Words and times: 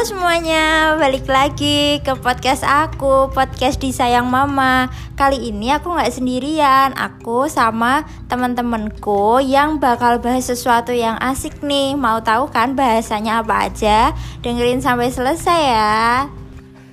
semuanya, 0.00 0.96
balik 0.96 1.28
lagi 1.28 2.00
ke 2.00 2.16
podcast 2.16 2.64
aku, 2.64 3.28
podcast 3.36 3.76
disayang 3.76 4.24
mama. 4.32 4.88
Kali 5.12 5.52
ini 5.52 5.76
aku 5.76 5.92
nggak 5.92 6.08
sendirian, 6.08 6.96
aku 6.96 7.52
sama 7.52 8.08
teman-temanku 8.24 9.44
yang 9.44 9.76
bakal 9.76 10.16
bahas 10.16 10.48
sesuatu 10.48 10.96
yang 10.96 11.20
asik 11.20 11.60
nih. 11.60 12.00
Mau 12.00 12.16
tahu 12.24 12.48
kan 12.48 12.72
bahasanya 12.72 13.44
apa 13.44 13.68
aja? 13.68 14.16
Dengerin 14.40 14.80
sampai 14.80 15.12
selesai 15.12 15.60
ya. 15.68 16.24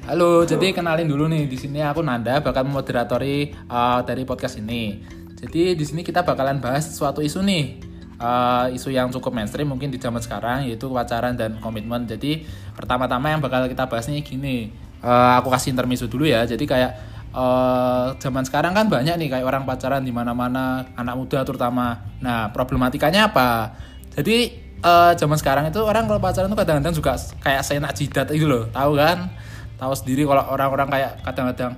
Halo, 0.03 0.43
jadi 0.43 0.75
kenalin 0.75 1.07
dulu 1.07 1.31
nih 1.31 1.47
di 1.47 1.55
sini 1.55 1.79
aku 1.79 2.03
Nanda 2.03 2.43
bakal 2.43 2.67
moderatori 2.67 3.55
uh, 3.71 4.03
dari 4.03 4.27
podcast 4.27 4.59
ini. 4.59 4.99
Jadi 5.31 5.79
di 5.79 5.85
sini 5.87 6.03
kita 6.03 6.27
bakalan 6.27 6.59
bahas 6.59 6.91
suatu 6.91 7.23
isu 7.23 7.39
nih 7.39 7.86
uh, 8.21 8.67
isu 8.73 8.93
yang 8.93 9.09
cukup 9.13 9.33
mainstream 9.33 9.69
mungkin 9.69 9.89
di 9.93 9.97
zaman 10.01 10.21
sekarang 10.21 10.65
yaitu 10.69 10.89
pacaran 10.89 11.37
dan 11.37 11.57
komitmen. 11.61 12.05
Jadi 12.05 12.45
pertama-tama 12.73 13.33
yang 13.33 13.41
bakal 13.41 13.65
kita 13.69 13.85
bahas 13.89 14.05
nih 14.09 14.21
gini, 14.25 14.73
uh, 15.01 15.37
aku 15.41 15.49
kasih 15.53 15.73
intermezzo 15.73 16.05
dulu 16.09 16.25
ya. 16.25 16.45
Jadi 16.45 16.65
kayak 16.65 16.91
uh, 17.33 18.17
zaman 18.17 18.43
sekarang 18.45 18.73
kan 18.73 18.89
banyak 18.89 19.15
nih 19.17 19.29
kayak 19.37 19.45
orang 19.45 19.63
pacaran 19.63 20.01
di 20.03 20.13
mana-mana, 20.13 20.85
anak 20.97 21.15
muda 21.17 21.41
terutama. 21.45 22.17
Nah 22.21 22.49
problematikanya 22.51 23.33
apa? 23.33 23.73
Jadi 24.17 24.53
uh, 24.81 25.13
zaman 25.13 25.37
sekarang 25.37 25.69
itu 25.69 25.81
orang 25.81 26.09
kalau 26.09 26.21
pacaran 26.21 26.49
tuh 26.49 26.57
kadang-kadang 26.57 26.93
juga 26.93 27.13
kayak 27.41 27.61
seenak 27.65 27.93
jidat 27.93 28.27
itu 28.33 28.49
loh, 28.49 28.65
tahu 28.73 28.97
kan? 28.97 29.29
Tahu 29.77 29.93
sendiri 29.93 30.25
kalau 30.25 30.41
orang-orang 30.49 30.89
kayak 30.89 31.11
kadang-kadang 31.21 31.77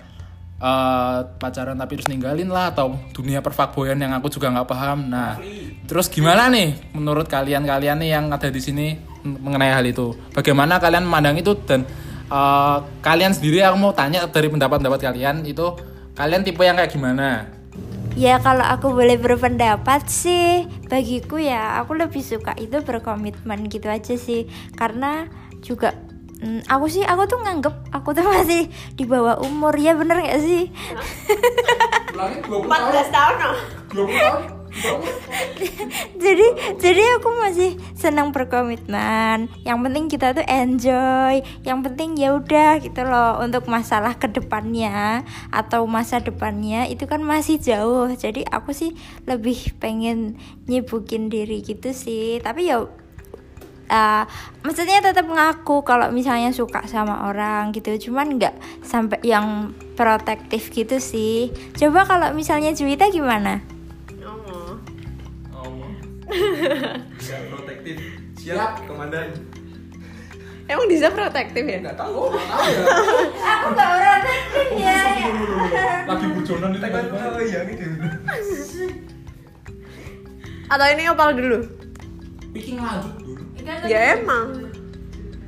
uh, 0.59 1.26
pacaran 1.40 1.76
tapi 1.80 1.98
terus 1.99 2.12
ninggalin 2.12 2.52
lah 2.52 2.72
atau 2.72 2.95
dunia 3.16 3.40
perfakboyan 3.40 3.98
yang 3.98 4.13
aku 4.13 4.30
juga 4.30 4.52
nggak 4.52 4.68
paham. 4.70 5.09
Nah, 5.09 5.40
terus 5.88 6.12
gimana 6.12 6.52
nih 6.52 6.76
menurut 6.94 7.26
kalian-kalian 7.26 7.98
nih 8.04 8.09
yang 8.20 8.26
ada 8.30 8.52
di 8.52 8.62
sini 8.62 8.99
mengenai 9.23 9.73
hal 9.73 9.85
itu? 9.88 10.13
Bagaimana 10.35 10.77
kalian 10.77 11.07
memandang 11.07 11.40
itu 11.40 11.55
dan 11.66 11.88
uh, 12.29 12.85
kalian 13.01 13.34
sendiri 13.34 13.63
aku 13.66 13.77
mau 13.79 13.96
tanya 13.96 14.27
dari 14.27 14.48
pendapat-pendapat 14.51 14.99
kalian 14.99 15.48
itu 15.48 15.76
kalian 16.13 16.43
tipe 16.43 16.62
yang 16.62 16.77
kayak 16.77 16.91
gimana? 16.91 17.60
Ya 18.20 18.35
kalau 18.41 18.66
aku 18.66 18.91
boleh 18.91 19.16
berpendapat 19.16 20.12
sih 20.12 20.68
Bagiku 20.91 21.40
ya 21.40 21.79
aku 21.79 21.96
lebih 21.96 22.20
suka 22.20 22.51
itu 22.60 22.82
berkomitmen 22.84 23.70
gitu 23.71 23.88
aja 23.88 24.18
sih 24.18 24.49
Karena 24.76 25.29
juga 25.63 25.96
Hmm, 26.40 26.63
aku 26.71 26.87
sih 26.87 27.04
aku 27.04 27.27
tuh 27.27 27.40
nganggep 27.43 27.76
aku 27.91 28.15
tuh 28.15 28.23
masih 28.32 28.71
di 28.95 29.04
bawah 29.04 29.43
umur 29.43 29.76
ya 29.76 29.91
bener 29.95 30.23
gak 30.23 30.40
sih? 30.40 30.71
14 32.15 33.12
tahun 33.12 33.35
no? 33.43 33.51
jadi 36.23 36.48
jadi 36.77 37.04
aku 37.17 37.29
masih 37.41 37.71
senang 37.98 38.29
berkomitmen. 38.29 39.49
Yang 39.65 39.79
penting 39.84 40.05
kita 40.07 40.27
tuh 40.37 40.45
enjoy. 40.45 41.41
Yang 41.65 41.79
penting 41.90 42.10
ya 42.15 42.37
udah 42.37 42.79
gitu 42.79 43.01
loh 43.04 43.41
untuk 43.41 43.65
masalah 43.65 44.15
ke 44.15 44.29
depannya 44.29 45.26
atau 45.49 45.90
masa 45.90 46.21
depannya 46.21 46.85
itu 46.87 47.10
kan 47.10 47.20
masih 47.26 47.57
jauh. 47.57 48.07
Jadi 48.13 48.45
aku 48.45 48.71
sih 48.71 48.93
lebih 49.26 49.73
pengen 49.82 50.37
nyibukin 50.70 51.27
diri 51.27 51.65
gitu 51.65 51.91
sih. 51.91 52.37
Tapi 52.40 52.70
ya 52.70 52.85
uh, 53.90 54.23
maksudnya 54.63 55.01
tetap 55.01 55.26
ngaku 55.27 55.82
kalau 55.84 56.13
misalnya 56.13 56.54
suka 56.54 56.85
sama 56.85 57.27
orang 57.27 57.73
gitu 57.76 58.09
cuman 58.09 58.37
nggak 58.40 58.55
sampai 58.85 59.20
yang 59.26 59.73
protektif 59.98 60.70
gitu 60.71 61.01
sih 61.01 61.51
coba 61.76 62.05
kalau 62.05 62.29
misalnya 62.32 62.71
Juwita 62.71 63.10
gimana 63.12 63.60
Oh. 64.50 64.78
Oh. 65.53 65.90
Bisa 67.19 67.41
protektif. 67.50 67.97
Siap, 68.38 68.85
komandan. 68.90 69.29
Emang 70.69 70.85
Diza 70.85 71.09
protektif 71.09 71.66
ya? 71.66 71.81
Enggak 71.81 71.97
tahu, 71.97 72.29
enggak 72.29 72.45
tahu 72.45 72.66
ya. 72.69 72.85
aku 73.57 73.67
nggak 73.73 73.90
protektif 73.90 74.22
ya 74.77 74.97
Lagi 76.06 76.25
bujonan 76.29 76.69
di 76.73 76.79
tengah 76.81 77.03
Oh 77.09 77.41
iya 77.41 77.59
ini 77.66 77.73
dia. 77.73 77.89
Atau 80.69 80.88
ini 80.94 81.03
opal 81.09 81.33
dulu? 81.33 81.57
Bikin 82.53 82.77
dulu. 82.77 83.28
Ya 83.65 83.99
emang. 84.15 84.71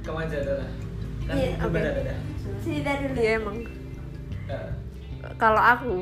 Kamu 0.02 0.18
aja 0.28 0.36
adalah. 0.42 0.70
Kan 1.30 1.36
Iya, 1.38 1.50
cerita 2.62 2.92
dulu. 3.02 3.16
Ya 3.18 3.32
emang. 3.40 3.58
Kalau 5.38 5.62
aku 5.62 5.96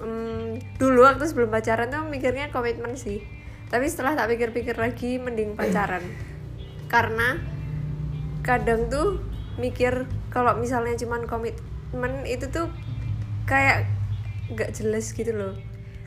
hmm, 0.00 0.60
Dulu 0.76 1.00
waktu 1.02 1.24
sebelum 1.24 1.50
pacaran 1.50 1.88
tuh 1.88 2.04
mikirnya 2.06 2.52
komitmen 2.52 2.94
sih. 2.96 3.24
Tapi 3.72 3.88
setelah 3.88 4.16
tak 4.16 4.32
pikir-pikir 4.36 4.76
lagi 4.76 5.16
Mending 5.16 5.56
pacaran. 5.56 6.04
Karena 6.88 7.40
Kadang 8.44 8.92
tuh 8.92 9.22
mikir 9.56 10.08
Kalau 10.28 10.56
misalnya 10.56 10.96
cuman 10.98 11.24
komitmen 11.24 12.28
Itu 12.28 12.52
tuh 12.52 12.68
kayak 13.48 13.88
Gak 14.52 14.76
jelas 14.76 15.16
gitu 15.16 15.32
loh. 15.32 15.56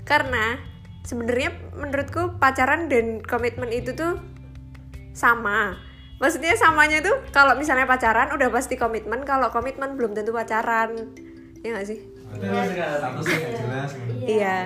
Karena 0.06 0.62
sebenarnya 1.02 1.54
menurutku 1.74 2.38
pacaran 2.38 2.90
dan 2.90 3.26
komitmen 3.26 3.74
itu 3.74 3.98
tuh 3.98 4.22
sama. 5.16 5.80
Maksudnya 6.20 6.56
samanya 6.56 7.00
tuh 7.00 7.24
kalau 7.32 7.56
misalnya 7.56 7.88
pacaran 7.88 8.32
udah 8.36 8.52
pasti 8.52 8.76
komitmen. 8.76 9.24
Kalau 9.24 9.48
komitmen 9.50 9.96
belum 9.96 10.12
tentu 10.12 10.36
pacaran. 10.36 11.16
Ya 11.64 11.76
gak 11.76 11.88
sih? 11.88 12.00
Status 12.36 13.26
yang 13.32 13.54
jelas. 13.56 13.90
iya. 14.22 14.58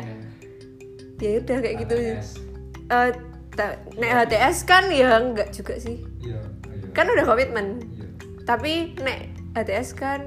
Ya 1.22 1.30
udah 1.40 1.58
kayak 1.62 1.76
gitu. 1.86 1.96
Eh, 2.90 3.10
ta- 3.54 3.78
nek 4.00 4.12
HTS 4.26 4.66
kan 4.66 4.90
ya 4.90 5.20
enggak 5.22 5.54
juga 5.54 5.78
sih. 5.78 6.02
Iya, 6.24 6.42
iya. 6.42 6.90
kan 6.96 7.06
udah 7.06 7.26
komitmen. 7.26 7.68
Iya. 7.86 8.06
tapi 8.50 8.98
nek 8.98 9.30
HTS 9.54 9.94
kan 9.94 10.22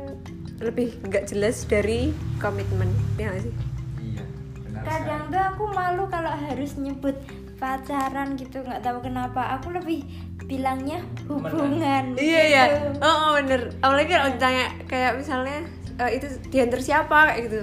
lebih 0.63 0.95
nggak 1.03 1.27
jelas 1.27 1.67
dari 1.67 2.15
komitmen. 2.39 2.87
Ya 3.19 3.35
gak 3.35 3.43
sih? 3.51 3.55
Iya. 3.99 4.25
benar 4.63 4.83
kadang 4.87 5.23
tuh 5.27 5.43
aku 5.43 5.65
malu 5.75 6.05
kalau 6.07 6.31
harus 6.31 6.79
nyebut 6.79 7.19
pacaran 7.63 8.35
gitu 8.35 8.59
nggak 8.67 8.83
tahu 8.83 8.99
kenapa. 9.07 9.55
Aku 9.55 9.71
lebih 9.71 10.03
bilangnya 10.51 10.99
hubungan 11.31 12.19
iya 12.19 12.43
ya 12.51 12.65
gitu. 12.75 12.99
oh, 12.99 13.07
oh, 13.07 13.31
bener. 13.39 13.71
Apalagi 13.79 14.11
kalau 14.11 14.29
ditanya 14.35 14.67
kayak 14.91 15.15
misalnya 15.15 15.63
eh, 16.03 16.19
itu 16.19 16.27
diantar 16.51 16.83
siapa 16.83 17.31
kayak 17.31 17.41
gitu. 17.47 17.63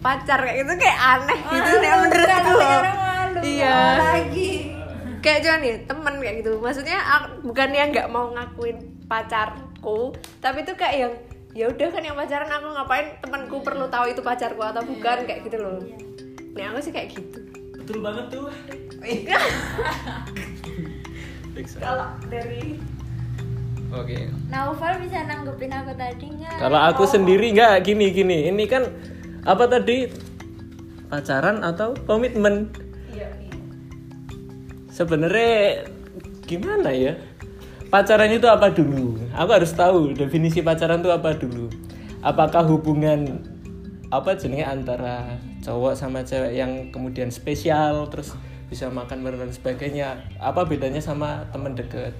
Pacar 0.00 0.40
kayak 0.40 0.64
gitu 0.64 0.72
kayak 0.80 0.98
aneh 1.00 1.40
gitu 1.44 1.70
Malu, 1.76 1.80
nek 1.84 1.92
menurutku 2.00 2.52
kan 2.60 2.84
iya. 3.44 3.76
lagi 4.00 4.50
kayak 5.24 5.38
cuman 5.44 5.58
nih 5.60 5.74
temen 5.84 6.14
kayak 6.24 6.36
gitu. 6.40 6.52
Maksudnya 6.64 6.98
aku, 7.04 7.26
bukan 7.44 7.68
yang 7.76 7.88
nggak 7.92 8.08
mau 8.08 8.32
ngakuin 8.32 9.04
pacarku 9.04 10.16
tapi 10.40 10.64
tuh 10.64 10.76
kayak 10.80 10.96
yang 10.96 11.14
ya 11.54 11.68
udah 11.70 11.88
kan 11.92 12.02
yang 12.02 12.16
pacaran 12.16 12.48
aku 12.48 12.66
ngapain 12.72 13.06
temanku 13.20 13.56
perlu 13.60 13.86
tahu 13.92 14.08
itu 14.08 14.24
pacarku 14.24 14.64
atau 14.64 14.80
bukan 14.80 15.28
kayak 15.28 15.44
gitu 15.44 15.60
loh. 15.60 15.80
Nih 16.56 16.64
aku 16.72 16.80
sih 16.80 16.92
kayak 16.92 17.12
gitu 17.12 17.63
Betul 17.84 18.00
banget 18.00 18.32
tuh. 18.32 18.48
kalau 21.76 22.08
dari 22.32 22.80
Oke. 23.92 24.32
Naufal 24.48 24.96
bisa 25.04 25.20
nanggepin 25.28 25.68
aku 25.68 25.92
tadi 25.92 26.32
nggak 26.32 26.64
Kalau 26.64 26.80
aku 26.80 27.04
sendiri 27.04 27.52
nggak 27.52 27.84
gini 27.84 28.08
gini. 28.08 28.48
Ini 28.48 28.64
kan 28.64 28.88
apa 29.44 29.68
tadi 29.68 30.08
pacaran 31.12 31.60
atau 31.60 31.92
komitmen? 32.08 32.72
Sebenarnya 34.88 35.84
gimana 36.48 36.88
ya? 36.88 37.20
Pacaran 37.92 38.32
itu 38.32 38.48
apa 38.48 38.72
dulu? 38.72 39.20
Aku 39.36 39.50
harus 39.52 39.76
tahu 39.76 40.16
definisi 40.16 40.64
pacaran 40.64 41.04
itu 41.04 41.12
apa 41.12 41.36
dulu. 41.36 41.68
Apakah 42.24 42.64
hubungan 42.64 43.44
apa 44.20 44.38
jenisnya 44.38 44.70
antara 44.70 45.38
cowok 45.64 45.98
sama 45.98 46.22
cewek 46.22 46.54
yang 46.54 46.90
kemudian 46.94 47.30
spesial 47.34 48.06
terus 48.10 48.34
bisa 48.70 48.90
makan 48.90 49.26
bareng 49.26 49.48
dan 49.48 49.52
sebagainya? 49.52 50.08
Apa 50.38 50.66
bedanya 50.66 51.02
sama 51.02 51.46
teman 51.50 51.74
deket? 51.74 52.14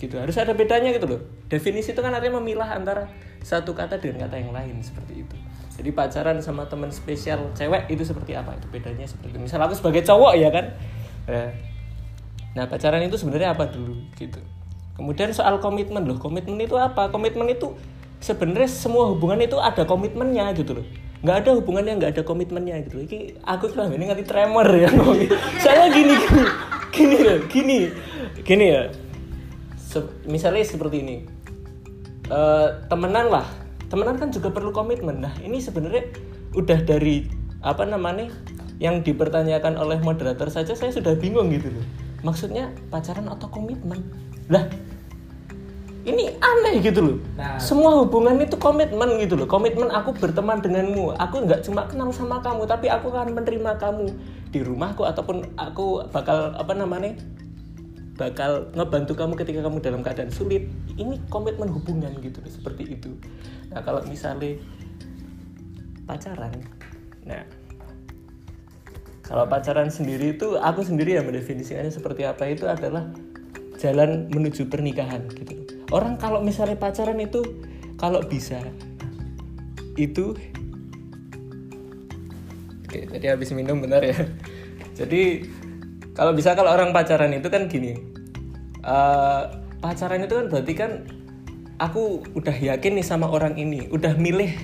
Gitu. 0.00 0.16
Harus 0.16 0.36
ada 0.40 0.52
bedanya 0.56 0.90
gitu 0.90 1.06
loh. 1.06 1.20
Definisi 1.48 1.92
itu 1.92 2.00
kan 2.00 2.12
artinya 2.12 2.40
memilah 2.42 2.74
antara 2.74 3.06
satu 3.44 3.76
kata 3.76 4.00
dengan 4.00 4.26
kata 4.26 4.40
yang 4.40 4.52
lain 4.52 4.80
seperti 4.80 5.22
itu. 5.22 5.36
Jadi 5.74 5.90
pacaran 5.90 6.38
sama 6.40 6.66
teman 6.70 6.88
spesial 6.90 7.50
cewek 7.52 7.90
itu 7.90 8.02
seperti 8.02 8.34
apa? 8.34 8.54
Itu 8.56 8.66
bedanya 8.70 9.06
seperti 9.06 9.36
itu. 9.36 9.40
Misal 9.42 9.60
aku 9.62 9.74
sebagai 9.74 10.02
cowok 10.06 10.32
ya 10.38 10.48
kan. 10.50 10.66
Nah, 11.24 11.50
Nah 12.54 12.70
pacaran 12.70 13.02
itu 13.02 13.18
sebenarnya 13.18 13.52
apa 13.52 13.66
dulu 13.66 13.98
gitu. 14.14 14.38
Kemudian 14.94 15.34
soal 15.34 15.58
komitmen 15.58 16.06
loh, 16.06 16.22
komitmen 16.22 16.54
itu 16.62 16.78
apa? 16.78 17.10
Komitmen 17.10 17.50
itu 17.50 17.74
sebenarnya 18.22 18.70
semua 18.70 19.10
hubungan 19.10 19.42
itu 19.42 19.58
ada 19.58 19.82
komitmennya 19.82 20.54
gitu 20.54 20.78
loh. 20.78 20.86
Nggak 21.24 21.36
ada 21.40 21.50
hubungan 21.56 21.84
yang 21.88 21.96
nggak 21.98 22.20
ada 22.20 22.22
komitmennya 22.22 22.84
gitu. 22.84 23.00
Ini 23.00 23.40
aku 23.42 23.72
bilang 23.72 23.96
ini 23.96 24.04
ngerti 24.04 24.24
tremor 24.28 24.68
ya. 24.76 24.92
Soalnya 25.64 25.88
gini 25.90 26.14
gini 26.20 26.44
gini 26.92 27.16
loh, 27.24 27.38
gini 27.48 27.78
gini 28.44 28.64
ya. 28.68 28.82
Se- 29.80 30.12
misalnya 30.28 30.62
seperti 30.62 31.00
ini, 31.00 31.16
Eh, 32.24 32.68
temenan 32.88 33.28
lah, 33.28 33.44
temenan 33.92 34.16
kan 34.16 34.32
juga 34.32 34.48
perlu 34.48 34.72
komitmen. 34.72 35.20
Nah 35.20 35.36
ini 35.44 35.60
sebenarnya 35.60 36.08
udah 36.56 36.80
dari 36.80 37.28
apa 37.60 37.84
namanya 37.84 38.32
yang 38.82 39.00
dipertanyakan 39.00 39.78
oleh 39.78 39.98
moderator 40.02 40.50
saja 40.50 40.74
saya 40.74 40.90
sudah 40.90 41.14
bingung 41.16 41.50
gitu 41.50 41.70
loh 41.70 41.86
maksudnya 42.20 42.72
pacaran 42.90 43.30
atau 43.30 43.46
komitmen 43.48 44.02
lah 44.50 44.66
ini 46.04 46.36
aneh 46.36 46.84
gitu 46.84 47.00
loh. 47.00 47.16
Nah. 47.40 47.56
semua 47.56 47.96
hubungan 48.04 48.36
itu 48.36 48.60
komitmen 48.60 49.16
gitu 49.20 49.40
loh. 49.40 49.48
Komitmen 49.48 49.88
aku 49.88 50.12
berteman 50.12 50.60
denganmu. 50.60 51.16
Aku 51.16 51.48
nggak 51.48 51.64
cuma 51.64 51.88
kenal 51.88 52.12
sama 52.12 52.44
kamu 52.44 52.68
tapi 52.68 52.92
aku 52.92 53.08
akan 53.08 53.32
menerima 53.32 53.80
kamu 53.80 54.12
di 54.52 54.60
rumahku 54.60 55.02
ataupun 55.08 55.56
aku 55.56 56.04
bakal 56.12 56.52
apa 56.54 56.72
namanya 56.76 57.16
bakal 58.14 58.70
ngebantu 58.76 59.18
kamu 59.18 59.32
ketika 59.40 59.60
kamu 59.64 59.76
dalam 59.80 60.00
keadaan 60.04 60.30
sulit. 60.30 60.68
Ini 60.94 61.24
komitmen 61.32 61.72
hubungan 61.72 62.12
gitu 62.20 62.44
loh 62.44 62.52
seperti 62.52 63.00
itu. 63.00 63.16
Nah 63.72 63.80
kalau 63.80 64.04
misalnya 64.04 64.60
pacaran 66.04 66.52
nah 67.24 67.40
kalau 69.24 69.48
pacaran 69.48 69.88
sendiri 69.88 70.36
itu 70.36 70.60
aku 70.60 70.84
sendiri 70.84 71.16
yang 71.16 71.24
mendefinisikannya 71.24 71.88
seperti 71.88 72.28
apa 72.28 72.44
itu 72.44 72.68
adalah 72.68 73.08
jalan 73.80 74.28
menuju 74.28 74.68
pernikahan 74.68 75.24
gitu. 75.32 75.63
Orang 75.92 76.16
kalau 76.16 76.40
misalnya 76.40 76.78
pacaran 76.80 77.20
itu 77.20 77.44
kalau 78.00 78.22
bisa 78.24 78.60
itu 79.94 80.34
Oke, 82.94 83.10
tadi 83.10 83.26
habis 83.26 83.50
minum 83.50 83.82
benar 83.82 84.06
ya. 84.06 84.14
Jadi 84.94 85.50
kalau 86.14 86.30
bisa 86.30 86.54
kalau 86.54 86.70
orang 86.70 86.94
pacaran 86.94 87.34
itu 87.34 87.50
kan 87.50 87.66
gini. 87.66 87.98
eh, 88.84 89.42
pacaran 89.82 90.22
itu 90.22 90.34
kan 90.38 90.46
berarti 90.46 90.72
kan 90.78 90.90
aku 91.82 92.22
udah 92.38 92.54
yakin 92.54 92.94
nih 92.94 93.02
sama 93.02 93.26
orang 93.26 93.58
ini, 93.58 93.90
udah 93.90 94.14
milih 94.14 94.54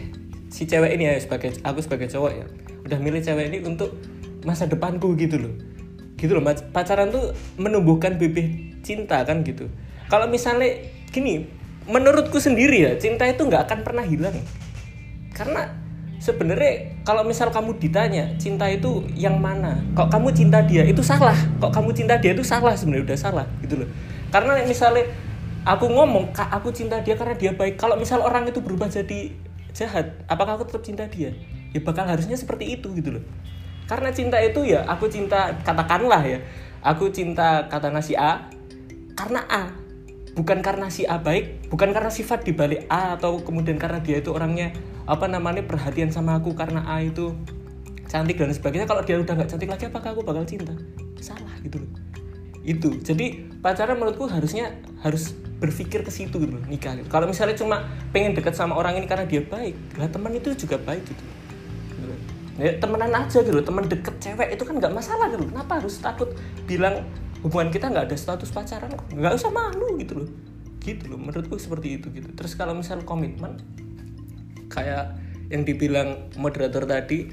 si 0.46 0.70
cewek 0.70 0.94
ini 0.94 1.10
ya 1.10 1.18
sebagai 1.18 1.58
aku 1.66 1.82
sebagai 1.82 2.06
cowok 2.06 2.32
ya. 2.38 2.46
Udah 2.86 2.98
milih 3.02 3.18
cewek 3.18 3.50
ini 3.50 3.58
untuk 3.66 3.98
masa 4.46 4.70
depanku 4.70 5.18
gitu 5.18 5.42
loh. 5.42 5.54
Gitu 6.14 6.30
loh, 6.30 6.46
pacaran 6.70 7.10
tuh 7.10 7.34
menumbuhkan 7.58 8.14
bibit 8.14 8.78
cinta 8.86 9.26
kan 9.26 9.42
gitu. 9.42 9.66
Kalau 10.06 10.30
misalnya 10.30 10.86
gini, 11.10 11.46
menurutku 11.90 12.38
sendiri 12.38 12.86
ya, 12.86 12.92
cinta 12.96 13.26
itu 13.26 13.42
nggak 13.46 13.66
akan 13.66 13.78
pernah 13.82 14.04
hilang. 14.06 14.34
Karena 15.34 15.70
sebenarnya 16.20 17.00
kalau 17.02 17.24
misal 17.24 17.48
kamu 17.48 17.80
ditanya 17.80 18.36
cinta 18.36 18.68
itu 18.68 19.02
yang 19.16 19.40
mana? 19.40 19.80
Kok 19.96 20.12
kamu 20.12 20.28
cinta 20.36 20.62
dia? 20.62 20.86
Itu 20.86 21.00
salah. 21.00 21.36
Kok 21.58 21.72
kamu 21.72 21.90
cinta 21.96 22.14
dia 22.20 22.36
itu 22.36 22.44
salah 22.44 22.76
sebenarnya 22.76 23.10
udah 23.10 23.18
salah 23.18 23.46
gitu 23.64 23.80
loh. 23.80 23.88
Karena 24.30 24.60
misalnya 24.62 25.08
aku 25.66 25.90
ngomong 25.90 26.30
"Kak, 26.30 26.52
aku 26.52 26.70
cinta 26.70 27.00
dia 27.00 27.16
karena 27.16 27.34
dia 27.34 27.50
baik. 27.56 27.80
Kalau 27.80 27.96
misal 27.98 28.22
orang 28.22 28.46
itu 28.46 28.60
berubah 28.62 28.86
jadi 28.86 29.32
jahat 29.72 30.22
apakah 30.26 30.60
aku 30.60 30.68
tetap 30.68 30.82
cinta 30.84 31.04
dia? 31.08 31.32
Ya 31.70 31.80
bakal 31.80 32.04
harusnya 32.04 32.36
seperti 32.36 32.78
itu 32.78 32.90
gitu 32.94 33.18
loh. 33.18 33.24
Karena 33.88 34.14
cinta 34.14 34.38
itu 34.38 34.62
ya 34.62 34.86
aku 34.86 35.10
cinta 35.10 35.50
katakanlah 35.66 36.22
ya 36.22 36.38
aku 36.84 37.12
cinta 37.12 37.66
katakanlah 37.68 38.04
si 38.04 38.16
A 38.16 38.48
karena 39.18 39.44
A 39.50 39.68
bukan 40.34 40.62
karena 40.62 40.86
si 40.88 41.06
A 41.06 41.18
baik 41.18 41.70
bukan 41.70 41.90
karena 41.90 42.10
sifat 42.10 42.46
di 42.46 42.54
balik 42.54 42.86
A 42.86 43.18
atau 43.18 43.42
kemudian 43.42 43.76
karena 43.76 43.98
dia 43.98 44.22
itu 44.22 44.30
orangnya 44.30 44.70
apa 45.04 45.26
namanya 45.26 45.66
perhatian 45.66 46.14
sama 46.14 46.38
aku 46.38 46.54
karena 46.54 46.86
A 46.86 47.02
itu 47.02 47.34
cantik 48.10 48.42
dan 48.42 48.50
sebagainya. 48.50 48.90
Kalau 48.90 49.02
dia 49.06 49.22
udah 49.22 49.34
nggak 49.38 49.50
cantik 49.50 49.70
lagi 49.70 49.86
apakah 49.86 50.14
aku 50.18 50.22
bakal 50.26 50.42
cinta? 50.42 50.74
Salah 51.22 51.54
gitu 51.62 51.78
loh. 51.78 51.90
Itu. 52.66 52.98
Jadi 52.98 53.54
pacaran 53.62 53.96
menurutku 53.98 54.26
harusnya 54.26 54.74
harus 55.00 55.34
berpikir 55.60 56.00
ke 56.02 56.08
situ 56.08 56.40
gitu 56.40 56.56
loh, 56.56 56.64
nikah 56.64 56.96
gitu. 56.96 57.12
kalau 57.12 57.28
misalnya 57.28 57.52
cuma 57.52 57.84
pengen 58.16 58.32
deket 58.32 58.56
sama 58.56 58.80
orang 58.80 58.96
ini 58.96 59.04
karena 59.04 59.28
dia 59.28 59.44
baik 59.44 59.76
lah 60.00 60.08
teman 60.08 60.32
itu 60.32 60.56
juga 60.56 60.80
baik 60.80 61.04
gitu. 61.04 61.20
Gitu 61.20 62.40
ya 62.60 62.76
temenan 62.76 63.12
aja 63.12 63.40
gitu 63.40 63.60
teman 63.60 63.84
deket 63.88 64.14
cewek 64.20 64.52
itu 64.52 64.62
kan 64.68 64.74
nggak 64.76 64.92
masalah 64.92 65.32
gitu 65.32 65.48
kenapa 65.48 65.80
harus 65.80 65.96
takut 66.00 66.32
bilang 66.68 67.04
hubungan 67.40 67.72
kita 67.72 67.88
nggak 67.88 68.12
ada 68.12 68.16
status 68.16 68.52
pacaran 68.52 68.92
nggak 69.12 69.32
usah 69.36 69.50
malu 69.52 69.96
gitu 70.00 70.24
loh. 70.24 70.30
Gitu 70.80 71.12
loh 71.12 71.20
menurutku 71.20 71.56
seperti 71.60 72.00
itu 72.00 72.08
gitu. 72.12 72.28
Terus 72.36 72.52
kalau 72.56 72.76
misal 72.76 73.04
komitmen 73.04 73.60
kayak 74.70 75.16
yang 75.50 75.66
dibilang 75.66 76.30
moderator 76.38 76.86
tadi 76.86 77.28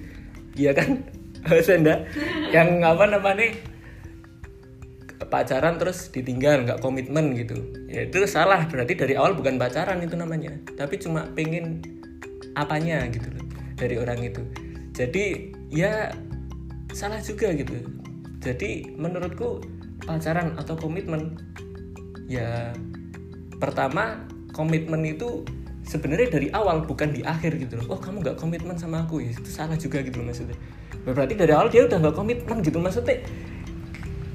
iya 0.56 0.74
kan? 0.74 1.06
Senda 1.68 2.08
yang 2.52 2.84
apa 2.84 3.08
namanya? 3.08 3.56
Pacaran 5.28 5.76
terus 5.76 6.08
ditinggal 6.08 6.64
nggak 6.64 6.80
komitmen 6.80 7.36
gitu. 7.36 7.60
Ya 7.92 8.08
itu 8.08 8.24
salah. 8.28 8.64
Berarti 8.68 8.96
dari 8.96 9.14
awal 9.20 9.36
bukan 9.36 9.60
pacaran 9.60 10.00
itu 10.00 10.16
namanya. 10.16 10.56
Tapi 10.80 10.96
cuma 11.04 11.28
pengen 11.36 11.84
apanya 12.56 13.04
gitu 13.12 13.28
loh 13.36 13.44
dari 13.76 13.96
orang 14.00 14.24
itu. 14.24 14.42
Jadi 14.96 15.52
ya 15.70 16.16
salah 16.96 17.20
juga 17.20 17.52
gitu. 17.54 17.76
Jadi 18.40 18.96
menurutku 18.96 19.60
pacaran 20.08 20.56
atau 20.56 20.80
komitmen? 20.80 21.36
Ya 22.32 22.72
pertama 23.60 24.24
komitmen 24.56 25.04
itu 25.04 25.44
sebenarnya 25.84 26.28
dari 26.32 26.48
awal 26.56 26.88
bukan 26.88 27.12
di 27.12 27.22
akhir 27.24 27.60
gitu 27.60 27.80
loh. 27.84 27.96
Oh 27.96 28.00
kamu 28.00 28.24
nggak 28.24 28.38
komitmen 28.40 28.80
sama 28.80 29.04
aku? 29.04 29.20
Ya 29.20 29.36
itu 29.36 29.52
salah 29.52 29.76
juga 29.76 30.00
gitu 30.00 30.24
loh 30.24 30.32
maksudnya. 30.32 30.56
Berarti 31.04 31.36
dari 31.36 31.52
awal 31.52 31.68
dia 31.68 31.84
udah 31.84 31.98
nggak 32.00 32.16
komitmen 32.16 32.64
gitu. 32.64 32.80
Maksudnya 32.80 33.24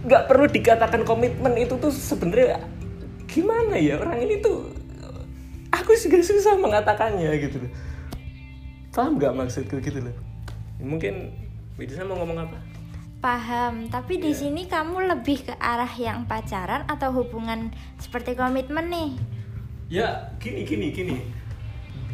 nggak 0.04 0.22
perlu 0.28 0.46
dikatakan 0.52 1.02
komitmen 1.08 1.56
itu 1.56 1.75
tuh 1.80 1.92
sebenarnya 1.92 2.60
gimana 3.28 3.80
ya? 3.80 3.96
Orang 3.96 4.20
ini 4.20 4.44
tuh 4.44 4.68
aku 5.72 5.96
juga 5.96 6.20
susah 6.20 6.60
mengatakannya 6.60 7.32
gitu 7.40 7.56
loh. 7.64 7.72
Paham 8.92 9.16
nggak 9.16 9.32
maksudku 9.32 9.80
gitu 9.80 10.04
loh? 10.04 10.16
Mungkin 10.80 11.32
bisa 11.76 12.04
mau 12.04 12.20
ngomong 12.20 12.48
apa 12.48 12.71
Paham, 13.22 13.86
tapi 13.86 14.19
di 14.19 14.34
sini 14.34 14.66
kamu 14.66 15.06
lebih 15.14 15.46
ke 15.46 15.54
arah 15.62 15.94
yang 15.94 16.26
pacaran 16.26 16.82
atau 16.90 17.14
hubungan 17.14 17.70
seperti 18.02 18.34
komitmen 18.34 18.90
nih? 18.90 19.14
ya 19.92 20.08
gini 20.40 20.64
gini 20.64 20.88
gini. 20.88 21.16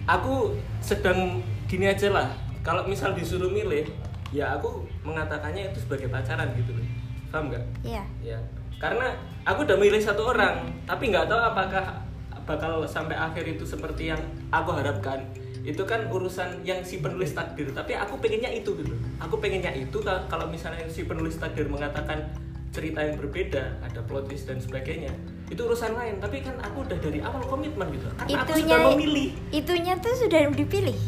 Aku 0.05 0.58
sedang 0.82 1.38
gini 1.70 1.87
aja 1.87 2.10
lah. 2.10 2.28
Kalau 2.66 2.82
misal 2.90 3.14
disuruh 3.14 3.49
milih 3.49 3.87
ya 4.34 4.58
aku 4.58 4.84
mengatakannya 5.06 5.70
itu 5.70 5.81
sebagai 5.81 6.10
pacaran 6.10 6.50
gitu 6.58 6.75
loh. 6.75 6.84
Paham 7.31 7.54
nggak? 7.54 7.64
Iya. 7.87 8.04
ya. 8.20 8.38
Karena 8.82 9.14
aku 9.46 9.62
udah 9.62 9.78
milih 9.78 10.02
satu 10.02 10.34
orang 10.34 10.66
tapi 10.90 11.14
nggak 11.14 11.31
tahu 11.31 11.38
apakah 11.38 12.04
bakal 12.43 12.82
sampai 12.84 13.14
akhir 13.14 13.46
itu 13.46 13.62
seperti 13.62 14.11
yang 14.11 14.20
aku 14.50 14.75
harapkan 14.75 15.22
itu 15.69 15.85
kan 15.85 16.09
urusan 16.09 16.65
yang 16.65 16.81
si 16.81 16.97
penulis 16.99 17.37
takdir. 17.37 17.69
Tapi 17.70 17.93
aku 17.93 18.17
pengennya 18.17 18.49
itu 18.49 18.73
gitu. 18.73 18.97
Aku 19.20 19.37
pengennya 19.37 19.69
itu 19.70 20.00
ka- 20.00 20.25
kalau 20.26 20.49
misalnya 20.49 20.88
si 20.88 21.05
penulis 21.05 21.37
takdir 21.37 21.69
mengatakan 21.69 22.25
cerita 22.73 23.00
yang 23.00 23.17
berbeda 23.17 23.76
ada 23.81 24.00
plot 24.00 24.29
twist 24.29 24.44
dan 24.44 24.56
sebagainya 24.56 25.12
itu 25.47 25.61
urusan 25.61 25.92
lain. 25.92 26.16
Tapi 26.19 26.40
kan 26.40 26.57
aku 26.59 26.88
udah 26.88 26.97
dari 26.97 27.21
awal 27.21 27.45
komitmen 27.45 27.92
gitu. 27.92 28.09
Karena 28.16 28.40
aku 28.40 28.49
Itunya 28.50 28.64
sudah 28.64 28.78
memilih. 28.90 29.28
itunya 29.50 29.95
tuh 30.00 30.14
sudah 30.16 30.40
dipilih. 30.50 30.99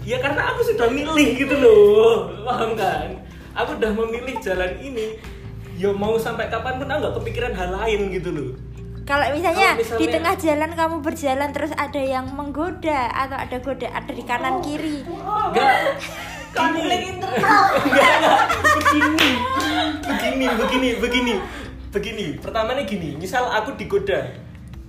ya 0.00 0.22
karena 0.22 0.54
aku 0.54 0.60
sudah 0.64 0.88
milih 0.88 1.28
gitu 1.36 1.54
loh. 1.58 2.30
Paham 2.40 2.72
kan? 2.72 3.20
Aku 3.52 3.76
udah 3.76 3.92
memilih 3.92 4.40
jalan 4.40 4.72
ini. 4.78 5.20
Ya 5.76 5.92
mau 5.92 6.16
sampai 6.16 6.48
kapan 6.48 6.80
pun 6.80 6.88
aku 6.88 6.98
nggak 6.98 7.14
kepikiran 7.20 7.52
hal 7.52 7.68
lain 7.74 8.08
gitu 8.10 8.32
loh 8.32 8.50
Kalau 9.06 9.22
misalnya, 9.30 9.78
misalnya- 9.78 10.02
di 10.02 10.06
tengah 10.10 10.34
jalan 10.34 10.70
kamu 10.74 10.96
berjalan 10.98 11.48
terus 11.54 11.70
ada 11.78 12.02
yang 12.02 12.26
menggoda 12.34 13.06
atau 13.14 13.38
ada 13.38 13.56
goda 13.62 13.86
ada 13.86 14.10
di 14.10 14.24
kanan 14.26 14.58
kiri. 14.66 15.06
enggak. 15.06 15.74
Enggak 17.86 18.10
enggak. 18.18 18.40
Begini. 18.82 19.30
Begini 20.02 20.46
begini 20.58 20.88
begini. 20.98 21.34
Begini. 21.94 22.26
Pertamanya 22.42 22.82
gini 22.82 23.14
misal 23.14 23.46
aku 23.46 23.78
digoda 23.78 24.26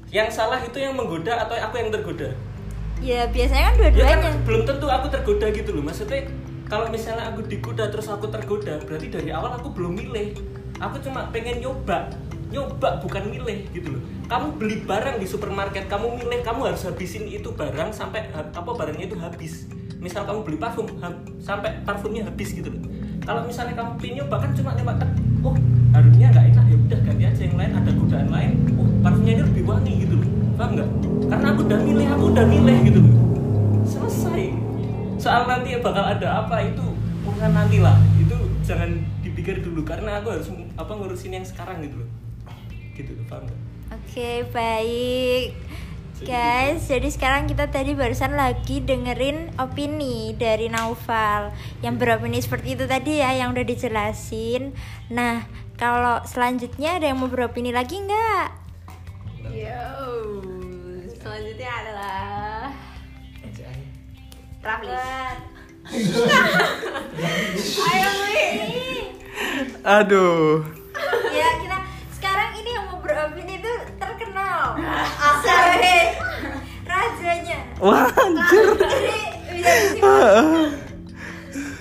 yang 0.09 0.31
salah 0.33 0.57
itu 0.65 0.81
yang 0.81 0.97
menggoda 0.97 1.37
atau 1.37 1.53
aku 1.53 1.77
yang 1.77 1.93
tergoda? 1.93 2.33
Ya 2.97 3.29
biasanya 3.29 3.69
kan 3.69 3.73
ya 3.77 3.79
dua-duanya. 3.93 4.17
kan 4.17 4.33
belum 4.49 4.61
tentu 4.65 4.87
aku 4.89 5.07
tergoda 5.13 5.45
gitu 5.53 5.69
loh. 5.77 5.83
Maksudnya 5.85 6.25
kalau 6.65 6.89
misalnya 6.89 7.29
aku 7.29 7.45
digoda 7.45 7.85
terus 7.93 8.09
aku 8.09 8.25
tergoda 8.33 8.81
berarti 8.81 9.13
dari 9.13 9.29
awal 9.29 9.53
aku 9.61 9.69
belum 9.77 9.93
milih. 9.93 10.33
Aku 10.81 10.97
cuma 11.05 11.29
pengen 11.29 11.61
nyoba 11.61 12.09
nyoba 12.47 13.03
bukan 13.03 13.23
milih 13.27 13.67
gitu 13.75 13.99
loh. 13.99 14.01
Kamu 14.27 14.55
beli 14.59 14.83
barang 14.83 15.19
di 15.19 15.27
supermarket 15.27 15.91
kamu 15.91 16.19
milih 16.19 16.39
kamu 16.43 16.71
harus 16.71 16.87
habisin 16.87 17.27
itu 17.27 17.51
barang 17.51 17.91
sampai 17.91 18.31
apa 18.31 18.71
barangnya 18.71 19.11
itu 19.11 19.17
habis. 19.19 19.67
Misal 19.99 20.23
kamu 20.23 20.47
beli 20.47 20.57
parfum 20.59 20.87
ha- 21.03 21.21
sampai 21.43 21.83
parfumnya 21.83 22.23
habis 22.27 22.55
gitu 22.55 22.71
loh. 22.71 22.81
Kalau 23.27 23.43
misalnya 23.43 23.75
kamu 23.75 23.91
pengen 23.99 24.13
nyoba 24.23 24.35
kan 24.39 24.51
cuma 24.55 24.71
nyoba 24.79 24.93
tek 24.95 25.11
oh 25.43 25.55
harumnya 25.91 26.27
nggak 26.31 26.45
enak 26.55 26.65
ya 26.71 26.77
udah 26.87 26.99
ganti 27.03 27.23
aja 27.27 27.41
yang 27.43 27.57
lain 27.59 27.71
ada 27.75 27.91
godaan 27.91 28.29
lain 28.31 28.51
oh 28.79 28.87
parfumnya 29.03 29.33
ini 29.35 29.43
lebih 29.43 29.63
wangi 29.67 29.93
gitu 30.07 30.15
loh. 30.15 30.29
Paham 30.55 30.69
nggak? 30.79 30.89
Karena 31.27 31.47
aku 31.51 31.61
udah 31.67 31.79
milih 31.83 32.07
aku 32.15 32.23
udah 32.31 32.45
milih 32.47 32.77
gitu 32.87 32.99
loh. 33.03 33.15
Selesai. 33.83 34.43
Soal 35.19 35.43
nanti 35.49 35.75
bakal 35.83 36.05
ada 36.07 36.45
apa 36.45 36.63
itu 36.63 36.85
urusan 37.27 37.51
nanti 37.51 37.83
lah. 37.83 37.99
Itu 38.15 38.37
jangan 38.63 39.03
dipikir 39.19 39.59
dulu 39.59 39.83
karena 39.83 40.23
aku 40.23 40.31
harus 40.31 40.47
apa 40.79 40.91
ngurusin 40.95 41.35
yang 41.35 41.43
sekarang 41.43 41.83
gitu 41.83 41.99
loh 41.99 42.26
gitu 42.97 43.11
loh 43.13 43.25
paham 43.29 43.45
gak? 43.45 43.59
Oke 43.93 44.01
okay, 44.09 44.37
baik 44.49 45.49
Guys, 46.17 46.89
gitu. 46.89 46.97
jadi 46.97 47.09
sekarang 47.13 47.43
kita 47.45 47.69
tadi 47.69 47.93
barusan 47.93 48.33
lagi 48.33 48.81
dengerin 48.81 49.53
opini 49.61 50.33
dari 50.33 50.65
Naufal. 50.65 51.53
Yang 51.85 51.93
iya. 51.93 52.01
beropini 52.01 52.37
seperti 52.41 52.73
itu 52.73 52.89
tadi 52.89 53.21
ya, 53.21 53.37
yang 53.37 53.53
udah 53.53 53.61
dijelasin. 53.61 54.73
Nah, 55.13 55.45
kalau 55.77 56.25
selanjutnya 56.25 56.97
ada 56.97 57.13
yang 57.13 57.21
mau 57.21 57.29
beropini 57.29 57.69
lagi 57.69 58.01
nggak? 58.01 58.49
Iya. 59.45 59.77
Yo, 59.77 60.41
selanjutnya 61.21 61.69
adalah 61.85 62.73
Raflis 64.67 64.99
Ayo. 67.77 68.11
Aduh. 70.01 70.65
Ya, 71.31 71.47
kita 71.63 71.76
beropini 73.07 73.53
itu 73.63 73.73
terkenal. 73.95 74.75
Asal 75.31 75.79
rajanya. 76.87 77.59
Wah, 77.79 78.11
anjir. 78.11 78.67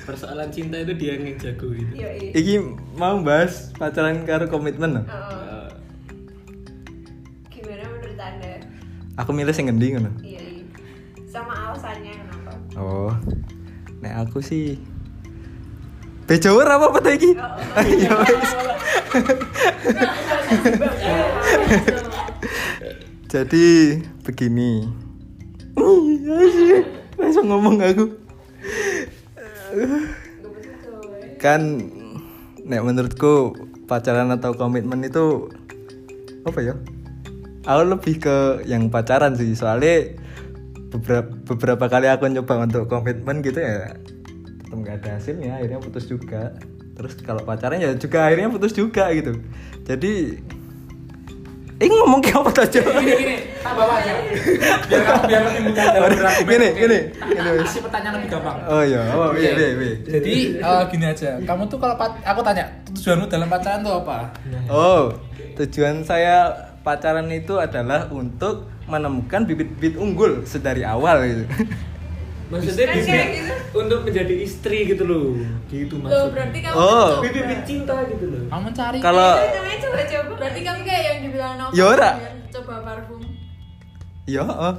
Persoalan 0.06 0.49
cinta 0.54 0.78
itu 0.78 0.95
dia 0.95 1.18
yang 1.18 1.35
jago 1.35 1.75
gitu. 1.75 1.92
Yoi 1.99 2.30
Iki 2.30 2.54
mau 2.95 3.18
bahas 3.26 3.75
pacaran 3.75 4.23
karo 4.23 4.47
komitmen. 4.47 4.99
no? 4.99 5.02
Oh, 5.11 5.66
Gimana 7.50 7.85
menurut 7.90 8.18
anda? 8.18 8.62
Aku 9.18 9.35
milih 9.35 9.50
sing 9.50 9.66
ngendi 9.66 9.99
ngono. 9.99 10.11
Iya, 10.23 10.40
iya. 10.40 10.64
Sama 11.26 11.52
alasannya 11.71 12.12
kenapa? 12.23 12.52
Oh. 12.78 13.11
Nek 13.99 14.30
aku 14.30 14.38
sih 14.38 14.78
Bejower 16.26 16.66
apa 16.66 16.90
apa 16.90 17.11
iki? 17.14 17.38
Ya 18.02 18.11
wis. 18.18 18.50
Jadi 23.26 23.99
begini. 24.23 24.87
Langsung 27.18 27.47
ngomong 27.50 27.76
aku. 27.83 28.04
Kan 31.42 31.90
nek 32.66 32.83
menurutku 32.83 33.54
pacaran 33.87 34.30
atau 34.35 34.54
komitmen 34.54 35.02
itu 35.06 35.50
apa 36.47 36.59
ya? 36.62 36.75
Aku 37.66 37.83
lebih 37.83 38.23
ke 38.23 38.62
yang 38.71 38.88
pacaran 38.88 39.35
sih 39.35 39.52
soalnya 39.59 40.14
beberapa 40.90 41.30
beberapa 41.45 41.85
kali 41.90 42.06
aku 42.06 42.30
nyoba 42.30 42.62
untuk 42.62 42.87
komitmen 42.87 43.42
gitu 43.42 43.59
ya 43.59 43.99
tetap 44.66 44.76
nggak 44.83 44.97
ada 45.02 45.11
hasilnya 45.18 45.50
akhirnya 45.61 45.78
putus 45.83 46.04
juga 46.09 46.54
terus 46.97 47.14
kalau 47.21 47.42
pacaran 47.45 47.78
ya 47.78 47.92
juga 47.95 48.26
akhirnya 48.26 48.49
putus 48.50 48.73
juga 48.73 49.12
gitu 49.12 49.38
jadi 49.85 50.40
ini 51.76 51.92
ngomong 51.92 52.21
kayak 52.25 52.40
apa 52.40 52.50
aja 52.64 52.80
Gini 52.80 53.12
gini, 53.21 53.37
tak 53.61 53.73
bawa 53.76 54.00
aja. 54.00 54.12
Biar 54.88 55.00
kamu 55.04 55.23
biar 55.28 55.42
lebih 55.45 55.62
mudah 55.68 55.85
dalam 55.92 56.09
berargumen. 56.09 56.49
Gini, 56.49 56.68
gini, 56.73 56.99
tak 57.21 57.50
wis. 57.52 57.68
Kasih 57.68 57.80
pertanyaan 57.85 58.14
lebih 58.16 58.28
gampang. 58.33 58.56
oh 58.64 58.83
iya 58.83 59.02
oh 59.12 59.30
iya 59.37 59.50
iya 59.52 59.68
iya 59.76 59.95
Jadi 60.09 60.35
eh, 60.56 60.83
gini 60.88 61.04
aja, 61.04 61.30
kamu 61.45 61.62
tuh 61.68 61.76
kalau 61.76 61.95
aku 62.00 62.40
tanya 62.40 62.64
tujuanmu 62.88 63.26
dalam 63.28 63.49
pacaran 63.52 63.80
tuh 63.85 63.95
apa? 64.00 64.18
oh 64.73 65.02
tujuan 65.56 66.00
saya 66.00 66.52
pacaran 66.80 67.28
itu 67.28 67.61
adalah 67.61 68.09
untuk 68.09 68.73
menemukan 68.87 69.45
bibit-bibit 69.45 69.99
unggul 69.99 70.47
sedari 70.47 70.80
awal 70.80 71.21
gitu 71.26 71.45
Maksudnya 72.46 72.86
Kan 72.86 72.94
bibit 72.94 73.08
kayak 73.08 73.28
gitu. 73.32 73.52
untuk 73.74 73.98
menjadi 74.02 74.34
istri 74.38 74.78
gitu 74.86 75.02
loh. 75.02 75.34
Gitu 75.66 75.94
Loh, 75.94 76.02
maksudnya. 76.04 76.30
berarti 76.30 76.58
kamu 76.60 76.74
Oh. 76.74 76.86
mencoba. 76.86 77.20
Bibit-bibit 77.20 77.60
cinta 77.64 77.94
gitu 78.04 78.24
loh. 78.24 78.42
Kamu 78.46 78.62
mencari. 78.64 78.98
kalau 79.00 79.30
Itu 79.34 79.50
namanya 79.52 79.78
coba-coba 79.80 80.32
Berarti 80.36 80.60
kamu 80.62 80.80
kayak 80.82 81.02
yang 81.02 81.18
dibilang 81.20 81.52
Nova 81.56 81.72
Ya 81.72 81.84
ora. 81.84 82.10
kan, 82.12 82.34
coba 82.52 82.74
parfum. 82.82 83.20
ya 84.26 84.42
oh. 84.42 84.74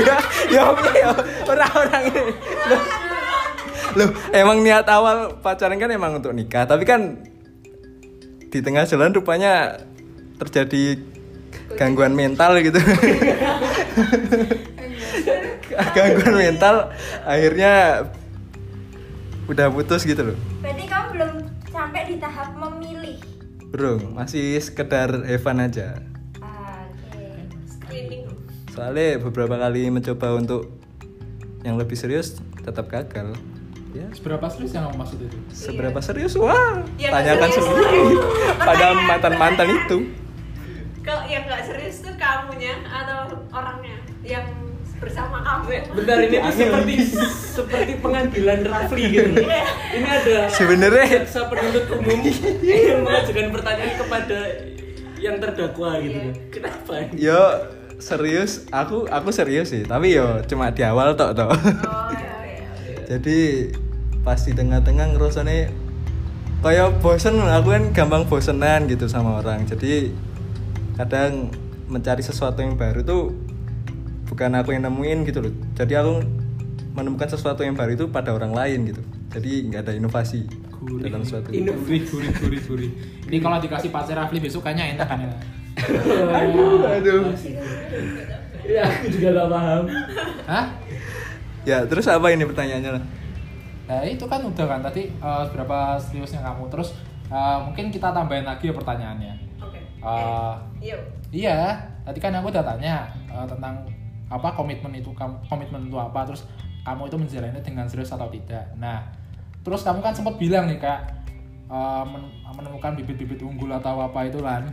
ya 0.00 0.16
ya 0.48 0.62
ya 0.94 1.10
orang-orang 1.44 2.02
ini 2.06 2.22
Loh, 2.64 2.80
loh 3.96 4.08
emang 4.30 4.62
niat 4.62 4.86
awal 4.86 5.16
pacaran 5.36 5.74
kan 5.74 5.90
emang 5.90 6.14
untuk 6.14 6.30
nikah 6.30 6.62
tapi 6.62 6.82
kan 6.82 7.18
di 8.46 8.58
tengah 8.60 8.82
jalan 8.84 9.10
rupanya 9.10 9.74
terjadi 10.36 11.02
gangguan 11.74 12.14
mental 12.14 12.54
gitu 12.60 12.78
gangguan 15.92 16.34
mental 16.34 16.90
akhirnya 17.22 18.06
udah 19.44 19.66
putus 19.68 20.02
gitu 20.02 20.32
loh. 20.32 20.38
Berarti 20.58 20.84
kamu 20.84 21.06
belum 21.12 21.32
sampai 21.68 22.02
di 22.06 22.16
tahap 22.16 22.48
memilih. 22.54 23.18
bro 23.68 23.98
masih 24.08 24.54
sekedar 24.56 25.10
Evan 25.26 25.58
aja. 25.60 25.98
Ah, 26.38 26.86
Oke. 27.10 27.42
Screening. 27.66 28.30
Soalnya 28.70 29.18
beberapa 29.20 29.54
kali 29.54 29.90
mencoba 29.90 30.34
untuk 30.34 30.70
yang 31.60 31.74
lebih 31.74 31.94
serius 31.94 32.38
tetap 32.60 32.86
gagal. 32.86 33.34
Ya. 33.90 34.06
Seberapa 34.10 34.46
serius 34.48 34.74
yang 34.74 34.90
kamu 34.90 34.96
maksud 34.96 35.18
itu? 35.20 35.36
seberapa 35.50 35.98
serius? 35.98 36.34
Wah 36.34 36.82
Ya, 36.94 37.10
tanyakan 37.10 37.46
serius. 37.48 37.66
sendiri. 37.68 38.02
pada 38.68 38.86
mantan 38.96 39.34
mantan 39.36 39.68
itu. 39.70 39.98
Kalau 41.00 41.22
yang 41.26 41.44
nggak 41.44 41.62
serius 41.62 42.00
tuh 42.00 42.14
kamunya 42.16 42.74
atau 42.84 43.44
orangnya 43.50 43.94
yang 44.24 44.46
bersama 45.14 45.38
kamu 45.40 45.94
Bentar 45.94 46.18
ini 46.18 46.36
tuh 46.36 46.50
seperti 46.50 46.94
seperti 47.54 47.92
pengadilan 48.02 48.60
Rafli 48.66 49.02
gitu. 49.06 49.30
loh. 49.30 49.46
Ini 49.94 50.08
ada 50.10 50.36
Sebenarnya- 50.50 51.08
jaksa 51.22 51.46
penuntut 51.46 51.84
umum 51.94 52.18
yang 52.66 53.06
mengajukan 53.06 53.46
pertanyaan 53.54 53.94
kepada 53.94 54.38
yang 55.22 55.36
terdakwa 55.38 55.90
gitu. 56.02 56.18
Iya. 56.18 56.32
Kenapa? 56.50 56.94
yo 57.14 57.42
serius 57.94 58.66
aku 58.74 59.06
aku 59.06 59.30
serius 59.30 59.70
sih 59.70 59.86
tapi 59.86 60.18
yo 60.18 60.42
cuma 60.44 60.74
di 60.74 60.82
awal 60.82 61.14
tok 61.14 61.30
tok 61.32 61.54
oh 61.54 62.10
iya 62.10 62.34
iya 62.58 62.66
jadi 63.06 63.70
pas 64.26 64.36
di 64.36 64.50
tengah-tengah 64.50 65.14
ngerasanya 65.14 65.70
kayak 66.60 66.98
bosen 66.98 67.38
aku 67.38 67.70
kan 67.70 67.84
gampang 67.94 68.26
bosenan 68.26 68.90
gitu 68.90 69.06
sama 69.06 69.38
orang 69.38 69.62
jadi 69.64 70.10
kadang 70.98 71.54
mencari 71.86 72.20
sesuatu 72.20 72.60
yang 72.60 72.74
baru 72.74 73.06
tuh 73.06 73.30
bukan 74.34 74.50
aku 74.58 74.74
yang 74.74 74.82
nemuin 74.84 75.18
gitu 75.24 75.38
loh 75.40 75.54
jadi 75.72 76.02
aku 76.02 76.26
menemukan 76.90 77.30
sesuatu 77.30 77.62
yang 77.62 77.74
baru 77.74 77.94
itu 77.94 78.04
pada 78.10 78.34
orang 78.34 78.50
lain 78.50 78.90
gitu 78.90 79.02
jadi 79.30 79.50
nggak 79.66 79.80
ada 79.86 79.92
inovasi 79.94 80.42
Gurih. 80.74 81.06
dalam 81.06 81.22
suatu 81.22 81.48
Ino- 81.50 81.70
Gurih, 81.72 82.02
gurih, 82.04 82.30
gurih, 82.34 82.60
gurih. 82.60 82.90
Ini 83.24 83.38
kalau 83.40 83.56
dikasih 83.56 83.88
pacar 83.88 84.14
Rafli 84.14 84.36
besok 84.36 84.62
kayaknya 84.62 84.94
enak 84.94 85.06
kan 85.06 85.18
ya? 85.22 85.30
aduh 86.38 86.82
aduh 86.84 87.22
Ya 88.64 88.80
aku 88.82 89.06
juga 89.08 89.28
gak 89.34 89.48
paham. 89.48 89.84
Hah? 90.44 90.66
ya 91.64 91.80
terus 91.86 92.04
apa 92.04 92.28
ini 92.28 92.44
pertanyaannya 92.44 92.90
lah 93.00 93.04
Nah 93.84 94.00
itu 94.02 94.24
kan 94.24 94.40
udah 94.40 94.66
kan 94.66 94.80
tadi 94.82 95.08
eh, 95.08 95.44
berapa 95.48 95.96
seriusnya 95.96 96.42
kamu 96.42 96.68
terus 96.68 96.92
eh, 97.26 97.58
mungkin 97.62 97.88
kita 97.88 98.10
tambahin 98.10 98.44
lagi 98.44 98.68
ya 98.68 98.74
pertanyaannya. 98.74 99.34
oke 99.62 99.78
Eh, 100.04 100.54
yuk 100.84 101.00
iya, 101.30 101.80
tadi 102.02 102.18
kan 102.18 102.34
aku 102.34 102.52
udah 102.52 102.60
tanya 102.62 103.08
eh, 103.24 103.46
tentang 103.48 103.80
apa 104.32 104.56
komitmen 104.56 104.92
itu 104.96 105.12
kamu 105.12 105.36
komitmen 105.46 105.88
itu 105.88 105.96
apa 106.00 106.24
terus 106.24 106.48
kamu 106.84 107.08
itu 107.08 107.16
menjalani 107.16 107.60
dengan 107.64 107.88
serius 107.88 108.12
atau 108.12 108.28
tidak. 108.28 108.76
Nah, 108.76 109.08
terus 109.64 109.80
kamu 109.80 110.04
kan 110.04 110.12
sempat 110.12 110.36
bilang 110.36 110.68
nih 110.68 110.80
eh, 110.80 112.04
men- 112.04 112.32
menemukan 112.54 112.92
bibit-bibit 112.94 113.40
unggul 113.40 113.72
atau 113.72 114.04
apa 114.04 114.28
itu 114.28 114.40
kan. 114.44 114.68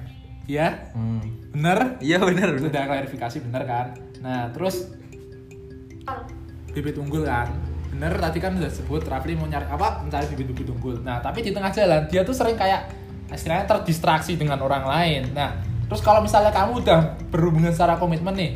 Iya? 0.49 0.91
hmm. 0.97 1.53
Bener? 1.55 2.01
iya 2.03 2.17
benar 2.19 2.51
Itu 2.51 2.67
benar 2.67 2.73
udah 2.73 2.83
klarifikasi 2.89 3.37
bener 3.45 3.63
kan? 3.63 3.87
Nah, 4.19 4.49
terus 4.51 4.89
bibit 6.71 6.95
unggul 6.97 7.27
kan 7.27 7.51
bener 7.91 8.15
tadi 8.17 8.39
kan 8.39 8.55
udah 8.55 8.71
sebut 8.71 9.03
Rafli 9.03 9.35
mau 9.35 9.45
nyari 9.45 9.67
apa 9.67 10.01
mencari 10.01 10.25
bibit-bibit 10.31 10.71
unggul 10.71 11.03
nah 11.03 11.19
tapi 11.19 11.43
di 11.43 11.51
tengah 11.51 11.69
jalan 11.69 12.07
dia 12.07 12.23
tuh 12.23 12.31
sering 12.31 12.55
kayak 12.55 12.87
istilahnya 13.29 13.67
terdistraksi 13.67 14.39
dengan 14.39 14.57
orang 14.63 14.87
lain 14.87 15.35
nah 15.35 15.59
terus 15.91 15.99
kalau 15.99 16.23
misalnya 16.23 16.55
kamu 16.55 16.81
udah 16.81 17.19
berhubungan 17.29 17.75
secara 17.75 17.99
komitmen 17.99 18.31
nih 18.33 18.51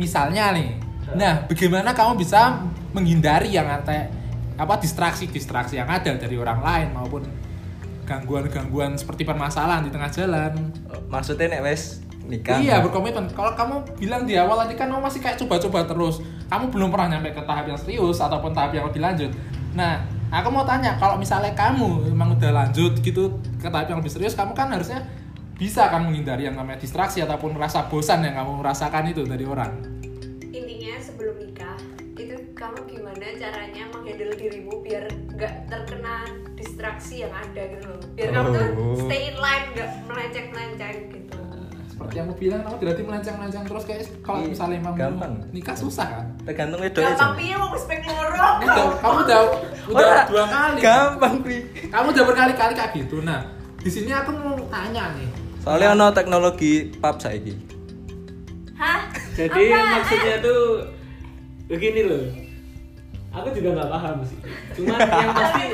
misalnya 0.00 0.56
nih 0.56 0.80
nah 1.12 1.44
bagaimana 1.44 1.92
kamu 1.92 2.16
bisa 2.16 2.64
menghindari 2.96 3.52
yang 3.52 3.68
anti 3.68 4.08
apa 4.56 4.74
distraksi 4.80 5.28
distraksi 5.28 5.76
yang 5.76 5.88
ada 5.88 6.16
dari 6.16 6.36
orang 6.40 6.60
lain 6.64 6.88
maupun 6.96 7.22
gangguan-gangguan 8.08 8.96
seperti 8.96 9.28
permasalahan 9.28 9.84
di 9.84 9.92
tengah 9.92 10.08
jalan 10.08 10.52
maksudnya 11.12 11.52
nek 11.52 11.62
wes 11.62 12.00
nikah 12.30 12.62
Iya 12.62 12.78
berkomitmen. 12.86 13.26
Kalau 13.34 13.52
kamu 13.58 13.98
bilang 13.98 14.22
di 14.22 14.38
awal 14.38 14.54
tadi 14.62 14.78
kan 14.78 14.86
kamu 14.86 15.02
masih 15.02 15.18
kayak 15.18 15.36
coba-coba 15.42 15.82
terus. 15.82 16.22
Kamu 16.46 16.70
belum 16.70 16.88
pernah 16.94 17.18
nyampe 17.18 17.34
ke 17.34 17.42
tahap 17.42 17.66
yang 17.66 17.78
serius 17.78 18.22
ataupun 18.22 18.54
tahap 18.54 18.70
yang 18.70 18.86
lebih 18.86 19.02
lanjut. 19.02 19.30
Nah, 19.74 19.98
aku 20.30 20.48
mau 20.54 20.62
tanya 20.62 20.94
kalau 20.94 21.18
misalnya 21.18 21.50
kamu 21.58 22.14
emang 22.14 22.38
udah 22.38 22.50
lanjut 22.54 23.02
gitu 23.02 23.34
ke 23.58 23.66
tahap 23.66 23.90
yang 23.90 23.98
lebih 23.98 24.14
serius, 24.14 24.38
kamu 24.38 24.54
kan 24.54 24.70
harusnya 24.70 25.02
bisa 25.60 25.86
kan 25.86 26.02
menghindari 26.02 26.42
yang 26.42 26.56
namanya 26.56 26.80
distraksi 26.80 27.20
ataupun 27.20 27.52
rasa 27.54 27.84
bosan 27.84 28.24
yang 28.24 28.32
kamu 28.34 28.60
rasakan 28.60 29.04
itu 29.06 29.22
dari 29.22 29.44
orang. 29.44 29.72
intinya 30.50 30.96
sebelum 30.98 31.36
nikah 31.38 31.76
itu 32.16 32.34
kamu 32.52 32.80
gimana 32.84 33.22
caranya 33.34 33.84
menghandle 33.88 34.34
dirimu 34.34 34.80
biar 34.80 35.04
nggak 35.30 35.68
terkena 35.68 36.26
distraksi 36.52 37.22
yang 37.22 37.30
ada 37.30 37.62
gitu 37.70 37.86
loh 37.86 38.00
biar 38.10 38.28
kamu 38.30 38.48
tuh 38.50 38.66
Oh. 38.74 38.98
stay 38.98 39.30
in 39.30 39.36
line 39.36 39.66
nggak 39.70 39.88
melenceng 40.04 40.46
melenceng 40.48 40.96
gitu 41.08 41.38
Seperti 41.86 42.16
yang 42.16 42.26
aku 42.26 42.36
bilang, 42.40 42.60
kamu 42.62 42.76
berarti 42.78 43.02
melenceng-melenceng 43.04 43.64
terus 43.66 43.84
kayak 43.84 44.00
kalau 44.22 44.40
Iya, 44.40 44.48
misalnya 44.48 44.76
emang 44.80 44.94
gampang. 44.96 45.32
nikah 45.50 45.76
susah 45.76 46.06
kan? 46.10 46.26
tergantung 46.42 46.80
wedok 46.80 47.04
gampang 47.04 47.32
piye 47.36 47.54
mau 47.54 47.76
spek 47.76 48.00
loro 48.02 48.48
Udah, 48.58 48.86
kamu 48.96 49.16
udah 49.22 49.40
udah 49.86 50.22
dua 50.26 50.44
kali. 50.48 50.78
gampang 50.80 51.34
pi 51.40 51.56
Kamu 51.86 52.06
udah 52.08 52.24
berkali-kali 52.24 52.72
kayak 52.72 52.90
gitu. 52.96 53.20
Nah, 53.20 53.44
di 53.76 53.88
sini 53.88 54.10
aku 54.10 54.32
mau 54.34 54.56
tanya 54.66 55.12
nih. 55.12 55.28
Soalnya 55.60 55.92
ono 55.92 56.06
teknologi 56.16 56.88
pap 56.98 57.20
saiki 57.20 57.54
Hah? 58.80 59.12
Jadi 59.36 59.76
Apa? 59.76 60.00
maksudnya 60.00 60.36
tuh 60.40 60.88
begini 61.68 62.00
loh. 62.08 62.26
aku 63.30 63.54
juga 63.54 63.78
nggak 63.78 63.90
paham 63.94 64.16
sih 64.26 64.38
cuman 64.74 64.98
yang 65.06 65.30
pasti 65.30 65.64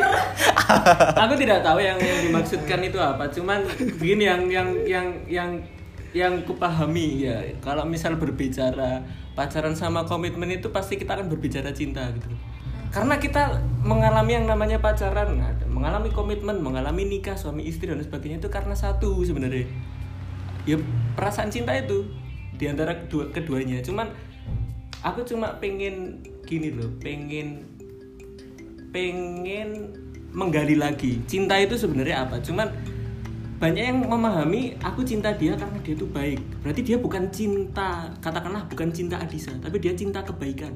aku 1.24 1.34
tidak 1.40 1.64
tahu 1.64 1.78
yang 1.80 1.96
yang 1.96 2.18
dimaksudkan 2.28 2.84
itu 2.84 2.98
apa 3.00 3.32
cuman 3.32 3.64
begini 3.96 4.28
yang 4.28 4.42
yang 4.52 4.68
yang 4.84 5.06
yang 5.24 5.50
yang 6.12 6.34
kupahami 6.44 7.24
ya 7.24 7.40
kalau 7.64 7.88
misal 7.88 8.12
berbicara 8.20 9.00
pacaran 9.32 9.72
sama 9.72 10.04
komitmen 10.04 10.52
itu 10.52 10.68
pasti 10.68 11.00
kita 11.00 11.16
akan 11.16 11.32
berbicara 11.32 11.72
cinta 11.72 12.04
gitu 12.12 12.28
karena 12.96 13.20
kita 13.20 13.60
mengalami 13.84 14.40
yang 14.40 14.48
namanya 14.48 14.80
pacaran 14.80 15.36
mengalami 15.68 16.08
komitmen 16.08 16.64
mengalami 16.64 17.04
nikah 17.04 17.36
suami 17.36 17.68
istri 17.68 17.92
dan 17.92 18.00
sebagainya 18.00 18.40
itu 18.40 18.48
karena 18.48 18.72
satu 18.72 19.20
sebenarnya. 19.20 19.68
Ya 20.64 20.80
perasaan 21.12 21.52
cinta 21.52 21.76
itu 21.76 22.08
di 22.56 22.64
antara 22.64 22.96
kedua 23.04 23.28
keduanya. 23.36 23.84
Cuman 23.84 24.08
aku 25.04 25.28
cuma 25.28 25.60
pengen 25.60 26.24
gini 26.48 26.72
loh 26.72 26.88
pengen 26.96 27.68
pengen 28.96 29.92
menggali 30.32 30.80
lagi 30.80 31.20
cinta 31.28 31.60
itu 31.60 31.76
sebenarnya 31.76 32.24
apa. 32.24 32.40
Cuman 32.40 32.72
banyak 33.60 33.92
yang 33.92 34.08
memahami 34.08 34.72
aku 34.80 35.04
cinta 35.04 35.36
dia 35.36 35.52
karena 35.52 35.76
dia 35.84 35.92
itu 35.92 36.08
baik. 36.08 36.40
Berarti 36.64 36.80
dia 36.80 36.96
bukan 36.96 37.28
cinta 37.28 38.08
katakanlah 38.24 38.64
bukan 38.72 38.88
cinta 38.88 39.20
Adisa 39.20 39.52
tapi 39.60 39.84
dia 39.84 39.92
cinta 39.92 40.24
kebaikan 40.24 40.72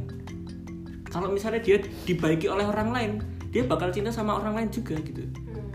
kalau 1.10 1.28
misalnya 1.28 1.60
dia 1.60 1.82
dibaiki 2.06 2.46
oleh 2.46 2.64
orang 2.64 2.94
lain 2.94 3.10
dia 3.50 3.66
bakal 3.66 3.90
cinta 3.90 4.14
sama 4.14 4.38
orang 4.38 4.54
lain 4.54 4.68
juga 4.70 4.94
gitu 5.02 5.26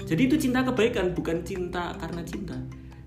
jadi 0.08 0.22
itu 0.32 0.36
cinta 0.40 0.64
kebaikan 0.64 1.12
bukan 1.12 1.44
cinta 1.44 1.92
karena 2.00 2.24
cinta 2.24 2.56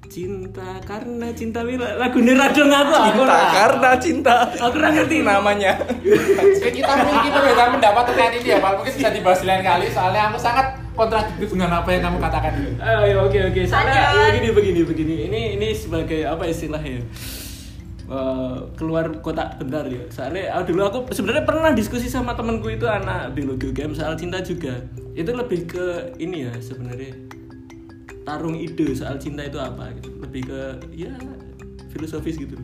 cinta 0.08 0.80
karena 0.88 1.28
cinta 1.36 1.60
Wila 1.60 2.00
lagu 2.00 2.18
neradong 2.24 2.72
aku 2.72 2.94
aku 2.96 3.22
Cinta 3.28 3.38
karena 3.52 3.90
cinta. 4.00 4.34
aku 4.56 4.76
ora 4.80 4.88
ngerti 4.88 5.16
namanya. 5.20 5.72
Jadi 6.64 6.80
kita 6.80 6.92
mungkin 7.04 7.28
berbeda 7.28 7.64
pendapat 7.76 8.02
terkait 8.08 8.32
ini 8.40 8.56
ya, 8.56 8.58
Pak. 8.58 8.72
Mungkin 8.80 8.92
bisa 8.96 9.10
dibahas 9.12 9.40
lain 9.44 9.60
kali. 9.60 9.86
Soalnya 9.92 10.32
aku 10.32 10.38
sangat 10.40 10.66
kontradiktif 10.96 11.52
dengan 11.52 11.84
apa 11.84 11.88
yang 11.92 12.02
kamu 12.08 12.18
katakan 12.24 12.52
ini. 12.56 12.72
Oh, 12.80 13.04
ya, 13.04 13.16
oke 13.20 13.38
oke. 13.52 13.60
Soalnya 13.68 13.94
ya, 13.94 14.08
begini 14.32 14.48
begini 14.56 14.80
begini. 14.88 15.14
Ini 15.28 15.40
ini 15.60 15.68
sebagai 15.76 16.24
apa 16.24 16.48
istilahnya? 16.48 17.04
Eh, 18.08 18.58
keluar 18.80 19.20
kotak 19.20 19.60
bentar 19.60 19.84
ya. 19.84 20.08
Soalnya 20.08 20.56
ah, 20.56 20.64
dulu 20.64 20.80
aku 20.80 20.98
sebenarnya 21.12 21.44
pernah 21.44 21.76
diskusi 21.76 22.08
sama 22.08 22.32
temanku 22.32 22.72
itu 22.72 22.88
anak 22.88 23.36
biologi 23.36 23.68
UGM 23.68 23.92
soal 23.92 24.16
cinta 24.16 24.40
juga. 24.40 24.80
Itu 25.12 25.36
lebih 25.36 25.68
ke 25.68 26.16
ini 26.16 26.48
ya 26.48 26.56
sebenarnya 26.56 27.12
tarung 28.24 28.56
ide 28.56 28.96
soal 28.96 29.20
cinta 29.20 29.44
itu 29.44 29.60
apa 29.60 29.92
gitu. 30.00 30.24
Lebih 30.24 30.40
ke 30.48 30.60
ya 30.96 31.12
filosofis 31.92 32.40
gitu. 32.40 32.56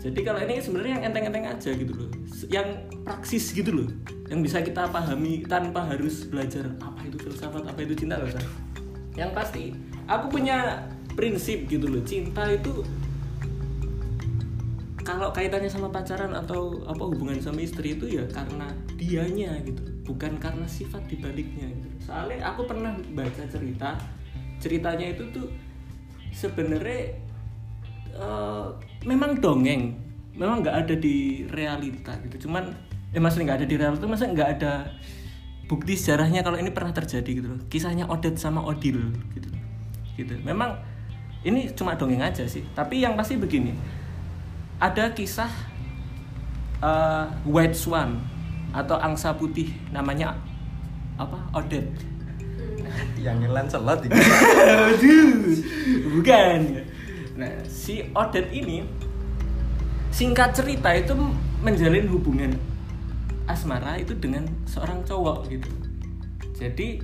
Jadi 0.00 0.24
kalau 0.24 0.40
ini 0.40 0.56
sebenarnya 0.56 0.92
yang 0.96 1.04
enteng-enteng 1.12 1.52
aja 1.52 1.70
gitu 1.76 1.92
loh. 1.92 2.08
Yang 2.48 2.80
praksis 3.04 3.52
gitu 3.52 3.76
loh. 3.76 3.88
Yang 4.32 4.40
bisa 4.48 4.64
kita 4.64 4.88
pahami 4.88 5.44
tanpa 5.52 5.84
harus 5.84 6.24
belajar 6.24 6.72
apa 6.80 7.04
itu 7.04 7.20
filsafat, 7.20 7.68
apa 7.68 7.80
itu 7.84 7.92
cinta 7.92 8.16
loh. 8.16 8.32
Yang 9.20 9.30
pasti 9.36 9.76
aku 10.08 10.32
punya 10.32 10.88
prinsip 11.12 11.68
gitu 11.68 11.92
loh. 11.92 12.00
Cinta 12.08 12.48
itu 12.48 12.80
kalau 15.02 15.34
kaitannya 15.34 15.70
sama 15.70 15.90
pacaran 15.90 16.30
atau 16.30 16.82
apa 16.86 17.02
hubungan 17.02 17.38
sama 17.42 17.62
istri 17.62 17.98
itu 17.98 18.06
ya 18.06 18.24
karena 18.30 18.70
dianya 18.94 19.58
gitu 19.66 19.82
bukan 20.06 20.38
karena 20.38 20.66
sifat 20.66 21.02
dibaliknya 21.10 21.66
gitu. 21.70 22.10
Soalnya 22.10 22.42
aku 22.46 22.66
pernah 22.66 22.94
baca 23.14 23.42
cerita 23.46 23.98
ceritanya 24.62 25.10
itu 25.10 25.26
tuh 25.34 25.46
sebenarnya 26.30 27.18
eh, 28.14 28.66
memang 29.06 29.38
dongeng 29.42 29.98
memang 30.38 30.62
nggak 30.62 30.76
ada 30.86 30.94
di 30.94 31.46
realita 31.50 32.14
gitu. 32.26 32.48
Cuman 32.48 32.70
eh 33.12 33.20
maksudnya 33.20 33.52
nggak 33.52 33.58
ada 33.62 33.68
di 33.68 33.76
realita 33.76 34.04
masa 34.06 34.30
nggak 34.30 34.50
ada 34.58 34.72
bukti 35.66 35.94
sejarahnya 35.98 36.42
kalau 36.46 36.58
ini 36.58 36.70
pernah 36.70 36.94
terjadi 36.94 37.30
gitu 37.42 37.48
loh. 37.50 37.60
Kisahnya 37.66 38.06
Odet 38.06 38.38
sama 38.38 38.62
Odil 38.62 38.98
gitu 39.34 39.48
gitu. 40.14 40.34
Memang 40.46 40.78
ini 41.42 41.70
cuma 41.74 41.98
dongeng 41.98 42.22
aja 42.22 42.46
sih. 42.46 42.62
Tapi 42.74 43.02
yang 43.02 43.18
pasti 43.18 43.34
begini 43.34 44.01
ada 44.82 45.14
kisah 45.14 45.50
eh, 46.82 47.26
White 47.46 47.78
Swan 47.78 48.18
atau 48.74 48.98
angsa 48.98 49.30
putih 49.38 49.70
namanya 49.94 50.34
apa 51.14 51.38
Odet 51.54 51.86
Yang 53.24 53.36
nyelan 53.46 53.66
selot. 53.70 54.04
Aduh, 54.04 55.56
bukan. 56.18 56.84
Nah, 57.38 57.52
si 57.64 58.04
Odet 58.12 58.52
ini 58.52 58.84
singkat 60.12 60.52
cerita 60.52 60.92
itu 60.92 61.16
menjalin 61.64 62.04
hubungan 62.10 62.52
asmara 63.48 63.96
itu 63.96 64.12
dengan 64.18 64.44
seorang 64.68 65.00
cowok 65.08 65.48
gitu. 65.48 65.70
Jadi 66.52 67.00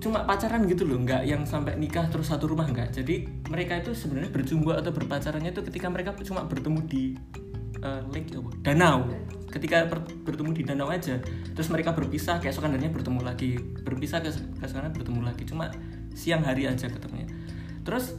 cuma 0.00 0.24
pacaran 0.24 0.64
gitu 0.64 0.88
loh, 0.88 0.96
nggak 1.04 1.28
yang 1.28 1.44
sampai 1.44 1.76
nikah 1.76 2.08
terus 2.08 2.32
satu 2.32 2.48
rumah 2.48 2.64
nggak. 2.66 2.96
Jadi 2.96 3.28
mereka 3.52 3.78
itu 3.78 3.92
sebenarnya 3.92 4.32
berjumpa 4.32 4.80
atau 4.80 4.90
berpacarannya 4.96 5.52
itu 5.52 5.60
ketika 5.60 5.86
mereka 5.92 6.16
cuma 6.24 6.48
bertemu 6.48 6.80
di 6.88 7.14
eh, 7.84 8.02
lake 8.08 8.32
apa? 8.32 8.50
danau. 8.64 9.04
Ketika 9.50 9.84
ber- 9.90 10.06
bertemu 10.24 10.50
di 10.56 10.62
danau 10.64 10.88
aja, 10.88 11.20
terus 11.52 11.68
mereka 11.68 11.92
berpisah, 11.92 12.38
keesokan 12.40 12.72
harinya 12.72 12.94
bertemu 12.94 13.20
lagi, 13.20 13.58
berpisah 13.60 14.24
keesokan 14.24 14.94
bertemu 14.94 15.20
lagi. 15.26 15.42
Cuma 15.44 15.68
siang 16.16 16.42
hari 16.46 16.64
aja 16.64 16.88
ketemunya. 16.88 17.28
Terus 17.84 18.16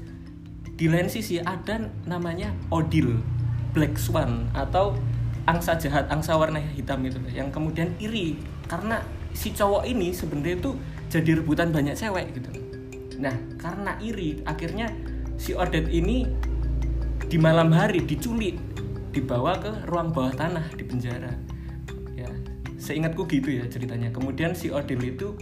di 0.75 0.85
lain 0.91 1.07
sisi 1.07 1.37
ada 1.41 1.89
namanya 2.05 2.53
Odil 2.73 3.21
Black 3.71 3.95
Swan 3.95 4.51
atau 4.51 4.97
angsa 5.47 5.77
jahat, 5.79 6.09
angsa 6.11 6.37
warna 6.37 6.61
hitam 6.61 7.01
itu 7.01 7.17
yang 7.31 7.49
kemudian 7.49 7.93
iri 7.97 8.37
karena 8.69 9.01
si 9.31 9.55
cowok 9.55 9.87
ini 9.87 10.11
sebenarnya 10.11 10.59
itu 10.59 10.71
jadi 11.11 11.43
rebutan 11.43 11.75
banyak 11.75 11.93
cewek 11.99 12.31
gitu. 12.39 12.49
Nah, 13.19 13.35
karena 13.59 13.99
iri 13.99 14.39
akhirnya 14.47 14.87
si 15.35 15.51
Odet 15.51 15.91
ini 15.91 16.23
di 17.27 17.35
malam 17.35 17.75
hari 17.75 17.99
diculik, 18.01 18.55
dibawa 19.11 19.59
ke 19.59 19.71
ruang 19.91 20.15
bawah 20.15 20.31
tanah 20.31 20.71
di 20.73 20.83
penjara. 20.87 21.35
Ya, 22.15 22.31
seingatku 22.79 23.27
gitu 23.27 23.59
ya 23.59 23.67
ceritanya. 23.67 24.09
Kemudian 24.15 24.55
si 24.55 24.71
Odil 24.71 25.03
itu 25.03 25.35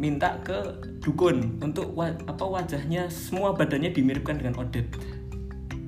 minta 0.00 0.40
ke 0.40 0.80
dukun 1.04 1.60
untuk 1.60 1.92
wa- 1.92 2.16
apa 2.24 2.44
wajahnya 2.44 3.12
semua 3.12 3.52
badannya 3.52 3.92
dimiripkan 3.92 4.40
dengan 4.40 4.64
Odet 4.64 4.88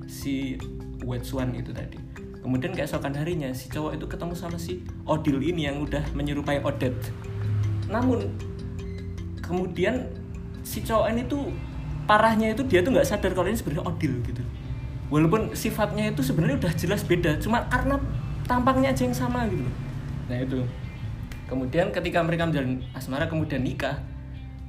si 0.05 0.61
White 1.00 1.24
Swan 1.24 1.57
itu 1.57 1.72
tadi 1.72 1.96
kemudian 2.44 2.76
keesokan 2.76 3.16
harinya 3.16 3.48
si 3.57 3.72
cowok 3.72 3.96
itu 3.96 4.07
ketemu 4.09 4.35
sama 4.37 4.61
si 4.61 4.85
Odil 5.09 5.40
ini 5.40 5.64
yang 5.64 5.81
udah 5.81 6.05
menyerupai 6.12 6.61
Odet 6.61 6.92
namun 7.88 8.28
kemudian 9.53 10.09
si 10.65 10.81
cowok 10.81 11.12
ini 11.12 11.29
tuh 11.29 11.53
parahnya 12.09 12.57
itu 12.57 12.65
dia 12.65 12.81
tuh 12.81 12.97
nggak 12.97 13.05
sadar 13.05 13.37
kalau 13.37 13.53
ini 13.53 13.61
sebenarnya 13.61 13.85
Odil 13.85 14.17
gitu. 14.25 14.41
Walaupun 15.12 15.53
sifatnya 15.53 16.09
itu 16.09 16.25
sebenarnya 16.25 16.57
udah 16.57 16.73
jelas 16.73 17.05
beda 17.05 17.37
cuma 17.37 17.69
karena 17.69 18.01
tampangnya 18.49 18.97
aja 18.97 19.05
yang 19.05 19.12
sama 19.12 19.45
gitu 19.45 19.69
nah 20.33 20.41
itu. 20.41 20.65
Kemudian 21.45 21.93
ketika 21.93 22.25
mereka 22.25 22.49
menjalin 22.49 22.81
asmara 22.97 23.29
kemudian 23.29 23.61
nikah 23.61 24.01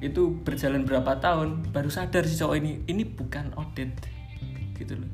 itu 0.04 0.36
berjalan 0.44 0.84
berapa 0.84 1.16
tahun 1.16 1.72
baru 1.72 1.88
sadar 1.88 2.28
si 2.28 2.36
cowok 2.36 2.60
ini 2.60 2.84
ini 2.84 3.08
bukan 3.08 3.56
Odet 3.56 3.88
gitu 4.76 5.00
loh. 5.00 5.08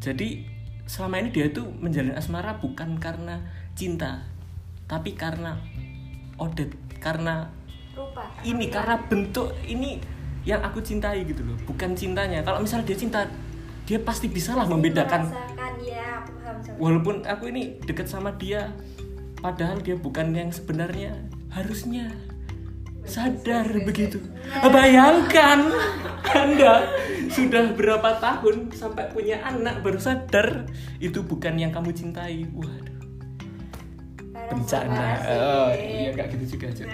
Jadi 0.00 0.48
selama 0.88 1.20
ini 1.20 1.28
dia 1.28 1.52
itu 1.52 1.60
menjalin 1.76 2.16
asmara 2.16 2.56
bukan 2.56 2.96
karena 2.96 3.44
cinta 3.76 4.24
tapi 4.88 5.12
karena 5.12 5.60
Odet 6.40 6.72
karena 7.04 7.52
rupa. 8.00 8.24
Ini 8.40 8.64
karena 8.72 8.96
bentuk 9.04 9.52
ini 9.68 10.00
yang 10.48 10.64
aku 10.64 10.80
cintai 10.80 11.24
gitu 11.28 11.44
loh 11.44 11.56
bukan 11.68 11.92
cintanya. 11.92 12.40
Kalau 12.40 12.64
misalnya 12.64 12.88
dia 12.88 12.98
cinta 12.98 13.20
dia 13.84 13.98
pasti 14.00 14.30
bisa 14.30 14.56
lah 14.56 14.64
membedakan. 14.64 15.28
ya 15.80 16.22
aku 16.22 16.30
paham 16.38 16.58
sama 16.62 16.76
walaupun 16.78 17.16
aku 17.26 17.44
ini 17.50 17.80
deket 17.82 18.06
sama 18.06 18.30
dia 18.36 18.70
padahal 19.40 19.80
dia 19.80 19.96
bukan 19.96 20.32
yang 20.32 20.50
sebenarnya. 20.52 21.16
Harusnya 21.50 22.14
sadar 23.04 23.66
begitu. 23.82 24.22
bayangkan 24.62 25.66
anda 26.30 26.86
sudah 27.26 27.74
berapa 27.74 28.22
tahun 28.22 28.70
sampai 28.70 29.10
punya 29.10 29.42
anak 29.42 29.82
baru 29.82 29.98
sadar 29.98 30.70
itu 31.02 31.20
bukan 31.26 31.58
yang 31.58 31.74
kamu 31.74 31.90
cintai. 31.90 32.46
Waduh 32.54 32.89
bencana. 34.50 35.06
Oh 35.30 35.70
iya 35.72 36.10
nggak 36.12 36.26
gitu 36.34 36.58
juga 36.58 36.68
Cuk. 36.74 36.88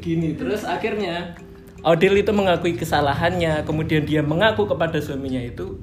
gini 0.00 0.32
terus 0.32 0.64
akhirnya 0.64 1.36
Odil 1.82 2.14
itu 2.14 2.30
mengakui 2.30 2.78
kesalahannya 2.78 3.66
kemudian 3.66 4.06
dia 4.06 4.22
mengaku 4.22 4.70
kepada 4.70 5.02
suaminya 5.02 5.42
itu 5.42 5.82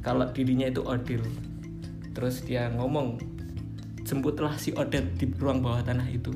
kalau 0.00 0.22
dirinya 0.30 0.70
itu 0.70 0.86
Odil. 0.86 1.20
Terus 2.14 2.46
dia 2.46 2.70
ngomong 2.70 3.18
jemputlah 4.06 4.54
si 4.54 4.70
Odet 4.78 5.18
di 5.18 5.26
ruang 5.34 5.66
bawah 5.66 5.82
tanah 5.82 6.06
itu. 6.06 6.30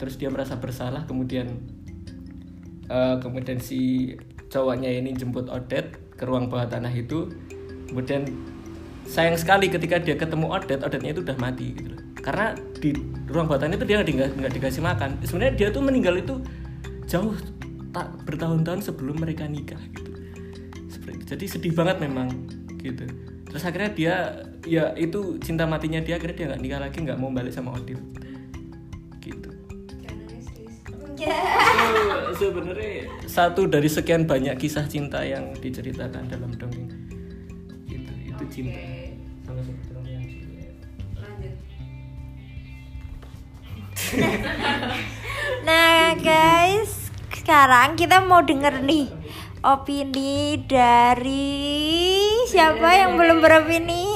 Terus 0.00 0.16
dia 0.16 0.32
merasa 0.32 0.56
bersalah 0.56 1.04
kemudian 1.04 1.60
eh, 2.88 3.16
kemudian 3.20 3.60
si 3.60 4.12
cowoknya 4.48 4.88
ini 4.88 5.12
jemput 5.12 5.52
Odet 5.52 5.92
ke 6.16 6.24
ruang 6.24 6.48
bawah 6.48 6.64
tanah 6.64 6.90
itu. 6.96 7.28
Kemudian 7.92 8.24
sayang 9.04 9.36
sekali 9.36 9.68
ketika 9.68 10.00
dia 10.00 10.16
ketemu 10.16 10.48
Odet 10.48 10.80
Odetnya 10.80 11.12
itu 11.12 11.20
udah 11.20 11.36
mati 11.36 11.76
gitu 11.76 11.92
loh 11.92 11.97
karena 12.18 12.54
di 12.78 12.94
ruang 13.30 13.46
batan 13.46 13.74
itu 13.74 13.84
dia 13.86 14.02
nggak 14.02 14.08
di- 14.08 14.16
nggak 14.18 14.52
dikasih 14.58 14.82
makan. 14.82 15.18
Sebenarnya 15.22 15.54
dia 15.54 15.68
tuh 15.70 15.82
meninggal 15.82 16.18
itu 16.18 16.34
jauh 17.08 17.32
tak 17.94 18.12
bertahun-tahun 18.28 18.84
sebelum 18.84 19.16
mereka 19.22 19.48
nikah 19.48 19.80
gitu. 19.96 20.10
Seperti 20.92 21.24
jadi 21.24 21.44
sedih 21.46 21.72
banget 21.72 22.02
memang 22.02 22.28
gitu. 22.82 23.08
Terus 23.48 23.62
akhirnya 23.64 23.90
dia 23.96 24.14
ya 24.68 24.92
itu 24.98 25.40
cinta 25.40 25.64
matinya 25.64 26.02
dia 26.04 26.20
akhirnya 26.20 26.36
dia 26.36 26.46
nggak 26.52 26.60
nikah 26.60 26.80
lagi 26.84 26.98
nggak 27.00 27.18
mau 27.18 27.32
balik 27.32 27.54
sama 27.54 27.72
Odil 27.72 27.96
gitu. 29.24 29.50
Itu 31.18 32.34
sebenarnya 32.36 33.08
satu 33.24 33.66
dari 33.66 33.88
sekian 33.88 34.28
banyak 34.28 34.54
kisah 34.60 34.84
cinta 34.84 35.24
yang 35.24 35.56
diceritakan 35.58 36.28
dalam 36.28 36.52
dongeng 36.54 36.92
gitu. 37.88 38.12
Itu 38.28 38.44
cinta 38.52 38.97
Nah 45.68 46.16
guys, 46.16 47.12
sekarang 47.28 47.92
kita 47.92 48.24
mau 48.24 48.40
denger 48.40 48.80
nih 48.80 49.12
opini 49.60 50.64
dari 50.64 51.68
siapa 52.48 52.88
yang 52.88 53.20
belum 53.20 53.44
beropini? 53.44 54.08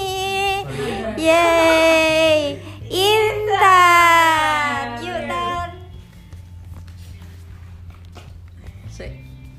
Yeay, 1.21 2.57
Intan. 2.89 4.87
Yuk 5.05 5.21
Tan. 5.29 5.71
Sik. 8.89 9.13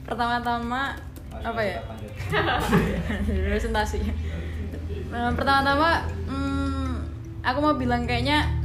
Pertama-tama 0.10 0.98
apa 1.46 1.62
ya? 1.62 1.78
Presentasi. 3.54 4.02
Nah, 5.14 5.30
pertama-tama 5.38 6.10
hmm, 6.26 7.06
aku 7.46 7.60
mau 7.62 7.78
bilang 7.78 8.10
kayaknya 8.10 8.63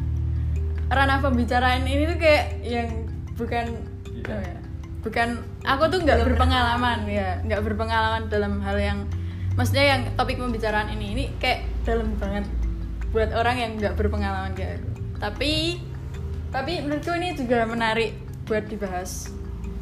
ranah 0.88 1.20
pembicaraan 1.20 1.84
ini 1.84 2.08
tuh 2.08 2.18
kayak 2.18 2.44
yang 2.64 2.88
bukan 3.36 3.76
apa 4.24 4.34
ya, 4.40 4.58
bukan 5.04 5.28
aku 5.62 5.84
tuh 5.92 5.98
nggak 6.02 6.18
berpengalaman 6.24 7.04
ya. 7.06 7.38
Nggak 7.44 7.60
berpengalaman 7.64 8.32
dalam 8.32 8.60
hal 8.64 8.76
yang 8.80 8.98
maksudnya 9.54 9.96
yang 9.96 10.00
topik 10.16 10.40
pembicaraan 10.40 10.88
ini. 10.92 11.06
Ini 11.14 11.24
kayak 11.36 11.60
dalam 11.84 12.16
banget 12.16 12.44
buat 13.12 13.32
orang 13.32 13.56
yang 13.56 13.70
nggak 13.76 13.94
berpengalaman 13.96 14.52
kayak 14.56 14.80
aku. 14.80 14.90
Tapi 15.20 15.52
tapi 16.48 16.72
menurutku 16.80 17.12
ini 17.16 17.36
juga 17.36 17.68
menarik 17.68 18.16
buat 18.48 18.64
dibahas. 18.66 19.32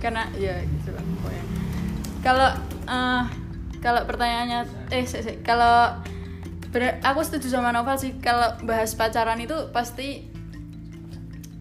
Karena 0.02 0.28
ya 0.36 0.60
gitu 0.60 0.92
lah 0.92 1.00
pokoknya. 1.00 1.44
Kalau 2.20 2.48
eh, 2.86 3.22
kalau 3.78 4.02
pertanyaannya 4.04 4.60
eh 4.90 5.06
kalau 5.46 6.02
ber- 6.74 6.98
aku 7.00 7.20
setuju 7.22 7.56
sama 7.56 7.70
Novel 7.70 7.96
sih. 7.96 8.12
Kalau 8.18 8.58
bahas 8.66 8.92
pacaran 8.98 9.38
itu 9.38 9.54
pasti 9.70 10.36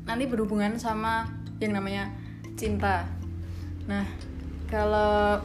nanti 0.05 0.23
berhubungan 0.29 0.77
sama 0.77 1.29
yang 1.57 1.73
namanya 1.73 2.13
cinta. 2.55 3.09
Nah 3.89 4.05
kalau 4.69 5.41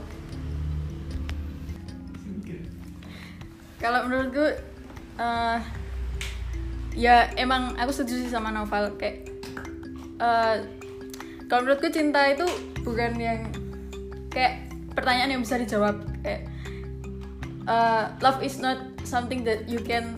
kalau 3.81 4.01
menurutku 4.07 4.47
eh, 5.21 5.59
ya 6.95 7.33
emang 7.41 7.77
aku 7.81 7.91
setuju 7.93 8.29
sih 8.29 8.31
sama 8.33 8.53
Novel 8.53 8.97
kayak 9.01 9.29
eh, 10.21 10.57
kalau 11.51 11.67
menurutku 11.67 11.91
cinta 11.91 12.29
itu 12.31 12.47
bukan 12.85 13.19
yang 13.19 13.49
kayak 14.31 14.71
pertanyaan 14.95 15.35
yang 15.35 15.43
bisa 15.43 15.59
dijawab. 15.59 15.99
Kayak 16.23 16.47
uh, 17.67 18.15
love 18.23 18.41
is 18.41 18.63
not 18.63 18.79
something 19.03 19.43
that 19.43 19.67
you 19.67 19.83
can 19.83 20.15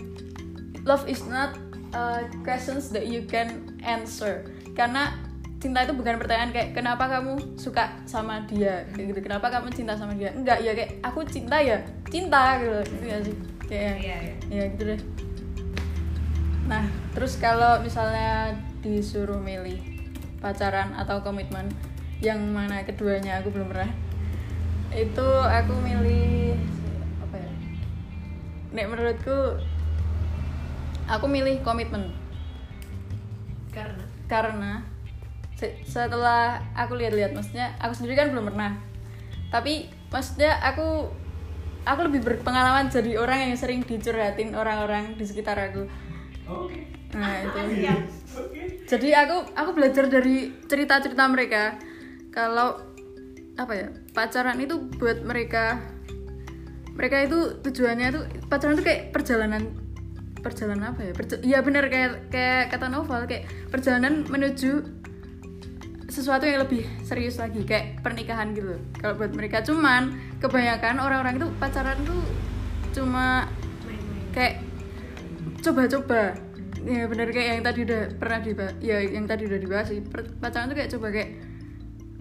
love 0.84 1.08
is 1.08 1.24
not 1.26 1.56
uh, 1.96 2.24
questions 2.44 2.92
that 2.92 3.08
you 3.08 3.24
can 3.24 3.71
answer. 3.82 4.46
Karena 4.72 5.12
cinta 5.62 5.86
itu 5.86 5.94
bukan 5.94 6.18
pertanyaan 6.18 6.50
kayak 6.50 6.74
kenapa 6.74 7.06
kamu 7.06 7.54
suka 7.54 8.02
sama 8.02 8.42
dia? 8.50 8.82
Kayak 8.94 9.06
gitu. 9.14 9.20
Kenapa 9.30 9.46
kamu 9.46 9.70
cinta 9.70 9.94
sama 9.94 10.18
dia? 10.18 10.34
Enggak 10.34 10.58
ya 10.58 10.74
kayak 10.74 10.98
aku 11.06 11.22
cinta 11.22 11.62
ya 11.62 11.78
cinta 12.10 12.58
gitu. 12.58 12.78
Gitu 12.82 13.04
ya 13.06 13.18
sih? 13.22 13.36
Kayak 13.70 13.94
ya 14.50 14.62
gitu 14.74 14.82
deh. 14.90 15.00
Nah 16.66 16.86
terus 17.14 17.38
kalau 17.38 17.78
misalnya 17.82 18.58
disuruh 18.82 19.38
milih 19.38 19.78
pacaran 20.42 20.90
atau 20.98 21.22
komitmen 21.22 21.70
yang 22.18 22.38
mana 22.50 22.82
keduanya 22.82 23.38
aku 23.38 23.54
belum 23.54 23.70
pernah 23.70 23.90
itu 24.90 25.28
aku 25.46 25.74
milih 25.78 26.58
apa 27.22 27.36
ya? 27.38 27.50
Nek 28.74 28.86
menurutku 28.90 29.62
aku 31.06 31.26
milih 31.30 31.62
komitmen 31.62 32.10
karena? 33.72 34.04
Karena 34.28 34.72
se- 35.56 35.80
setelah 35.88 36.60
aku 36.76 36.94
lihat-lihat 36.94 37.32
maksudnya 37.32 37.74
aku 37.80 37.96
sendiri 37.96 38.14
kan 38.14 38.30
belum 38.30 38.52
pernah. 38.52 38.76
Tapi 39.48 39.88
maksudnya 40.12 40.60
aku 40.60 41.08
aku 41.82 42.00
lebih 42.06 42.20
berpengalaman 42.22 42.92
jadi 42.92 43.18
orang 43.18 43.50
yang 43.50 43.54
sering 43.58 43.80
dicurhatin 43.82 44.54
orang-orang 44.54 45.16
di 45.16 45.24
sekitar 45.26 45.58
aku. 45.58 45.88
Nah 47.16 47.32
itu. 47.42 47.58
jadi 48.88 49.26
aku 49.26 49.36
aku 49.56 49.70
belajar 49.74 50.06
dari 50.06 50.52
cerita-cerita 50.68 51.24
mereka. 51.26 51.76
Kalau 52.32 52.80
apa 53.52 53.72
ya 53.76 53.88
pacaran 54.16 54.56
itu 54.64 54.80
buat 54.96 55.20
mereka 55.28 55.76
mereka 56.96 57.24
itu 57.24 57.60
tujuannya 57.60 58.06
itu 58.08 58.20
pacaran 58.48 58.76
itu 58.80 58.84
kayak 58.84 59.12
perjalanan 59.12 59.81
perjalanan 60.42 60.92
apa 60.92 61.00
ya? 61.06 61.12
Perja- 61.14 61.42
iya 61.42 61.58
bener 61.62 61.86
kayak 61.88 62.28
kayak 62.28 62.74
kata 62.74 62.90
novel 62.90 63.24
kayak 63.24 63.46
perjalanan 63.70 64.26
menuju 64.26 64.82
sesuatu 66.12 66.44
yang 66.44 66.60
lebih 66.60 66.84
serius 67.08 67.40
lagi 67.40 67.64
kayak 67.64 68.04
pernikahan 68.04 68.52
gitu 68.52 68.76
kalau 69.00 69.16
buat 69.16 69.32
mereka. 69.32 69.64
Cuman 69.64 70.12
kebanyakan 70.44 71.00
orang-orang 71.00 71.40
itu 71.40 71.48
pacaran 71.56 71.96
tuh 72.04 72.20
cuma 72.92 73.48
kayak 74.36 74.60
coba-coba. 75.64 76.36
Ya 76.82 77.06
bener 77.06 77.30
kayak 77.30 77.48
yang 77.56 77.64
tadi 77.64 77.86
udah 77.86 78.02
pernah 78.18 78.42
dibahas 78.42 78.74
ya 78.82 78.98
yang 78.98 79.24
tadi 79.30 79.46
udah 79.46 79.58
dibahas 79.62 79.86
sih. 79.88 80.02
Pacaran 80.42 80.68
tuh 80.68 80.76
kayak 80.76 80.90
coba 80.92 81.08
kayak 81.14 81.30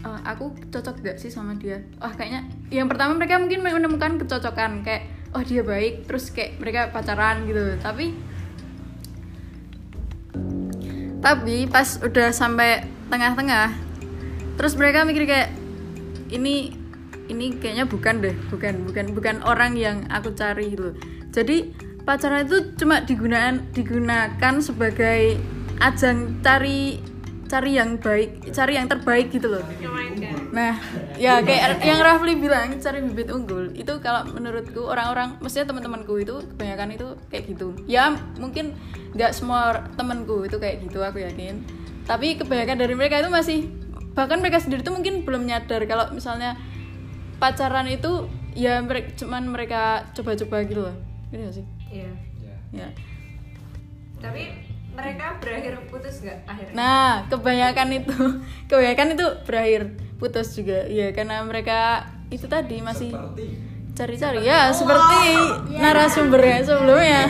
"Eh, 0.02 0.20
aku 0.26 0.54
cocok 0.70 0.96
gak 1.02 1.18
sih 1.18 1.30
sama 1.34 1.58
dia? 1.58 1.82
Oh 2.00 2.10
kayaknya 2.14 2.46
yang 2.70 2.86
pertama 2.88 3.18
mereka 3.18 3.42
mungkin 3.42 3.62
menemukan 3.66 4.22
kecocokan 4.22 4.86
kayak 4.86 5.10
oh 5.32 5.44
dia 5.44 5.64
baik 5.64 6.08
terus 6.08 6.30
kayak 6.32 6.60
mereka 6.60 6.92
pacaran 6.92 7.48
gitu. 7.48 7.78
Tapi 7.80 8.16
tapi 11.22 11.70
pas 11.70 12.02
udah 12.02 12.34
sampai 12.34 12.88
tengah-tengah 13.14 13.78
terus 14.58 14.74
mereka 14.74 15.06
mikir 15.06 15.30
kayak 15.30 15.54
ini 16.34 16.74
ini 17.30 17.56
kayaknya 17.62 17.86
bukan 17.88 18.20
deh 18.20 18.36
bukan 18.50 18.84
bukan 18.84 19.06
bukan 19.16 19.36
orang 19.46 19.78
yang 19.78 20.04
aku 20.10 20.34
cari 20.34 20.74
gitu. 20.74 20.98
Jadi 21.32 21.72
pacaran 22.04 22.50
itu 22.50 22.74
cuma 22.76 23.06
digunakan 23.06 23.62
digunakan 23.72 24.54
sebagai 24.60 25.38
ajang 25.82 26.42
cari 26.42 27.00
cari 27.52 27.72
yang 27.78 28.00
baik 28.00 28.54
cari 28.54 28.80
yang 28.80 28.88
terbaik 28.88 29.28
gitu 29.34 29.52
loh 29.52 29.64
nah 30.52 30.76
ya 31.16 31.40
kayak 31.40 31.80
yang 31.80 32.04
Rafli 32.04 32.36
bilang 32.36 32.76
cari 32.76 33.00
bibit 33.00 33.32
unggul. 33.32 33.72
Itu 33.72 34.04
kalau 34.04 34.28
menurutku 34.28 34.84
orang-orang 34.84 35.40
maksudnya 35.40 35.72
teman-temanku 35.72 36.20
itu 36.20 36.44
kebanyakan 36.56 36.96
itu 37.00 37.08
kayak 37.32 37.44
gitu. 37.56 37.72
Ya 37.88 38.12
mungkin 38.36 38.76
nggak 39.16 39.32
semua 39.32 39.88
temanku 39.96 40.44
itu 40.44 40.60
kayak 40.60 40.84
gitu 40.84 41.00
aku 41.00 41.24
yakin. 41.24 41.64
Tapi 42.04 42.36
kebanyakan 42.36 42.78
dari 42.84 42.94
mereka 43.00 43.24
itu 43.24 43.32
masih 43.32 43.60
bahkan 44.12 44.44
mereka 44.44 44.60
sendiri 44.60 44.84
tuh 44.84 44.92
mungkin 44.92 45.24
belum 45.24 45.48
nyadar 45.48 45.88
kalau 45.88 46.12
misalnya 46.12 46.60
pacaran 47.40 47.88
itu 47.88 48.28
ya 48.52 48.84
mereka 48.84 49.24
cuman 49.24 49.48
mereka 49.48 50.04
coba-coba 50.12 50.68
gitu 50.68 50.82
loh. 50.84 50.96
Gitu 51.32 51.64
sih? 51.64 51.66
Iya. 51.88 52.12
Ya. 52.72 52.88
Tapi 54.20 54.72
mereka 54.92 55.40
berakhir 55.40 55.74
putus 55.88 56.20
nggak 56.22 56.40
akhirnya? 56.46 56.76
Nah, 56.76 57.12
kebanyakan 57.32 57.90
itu, 57.96 58.18
kebanyakan 58.70 59.08
itu 59.16 59.28
berakhir 59.48 59.82
putus 60.22 60.54
juga. 60.54 60.86
Ya, 60.86 61.10
karena 61.10 61.42
mereka 61.42 62.06
itu 62.30 62.46
tadi 62.46 62.78
masih 62.86 63.10
cari-cari 63.98 64.46
ya, 64.46 64.70
seperti 64.70 65.34
narasumbernya 65.82 66.62
sebelumnya. 66.62 67.22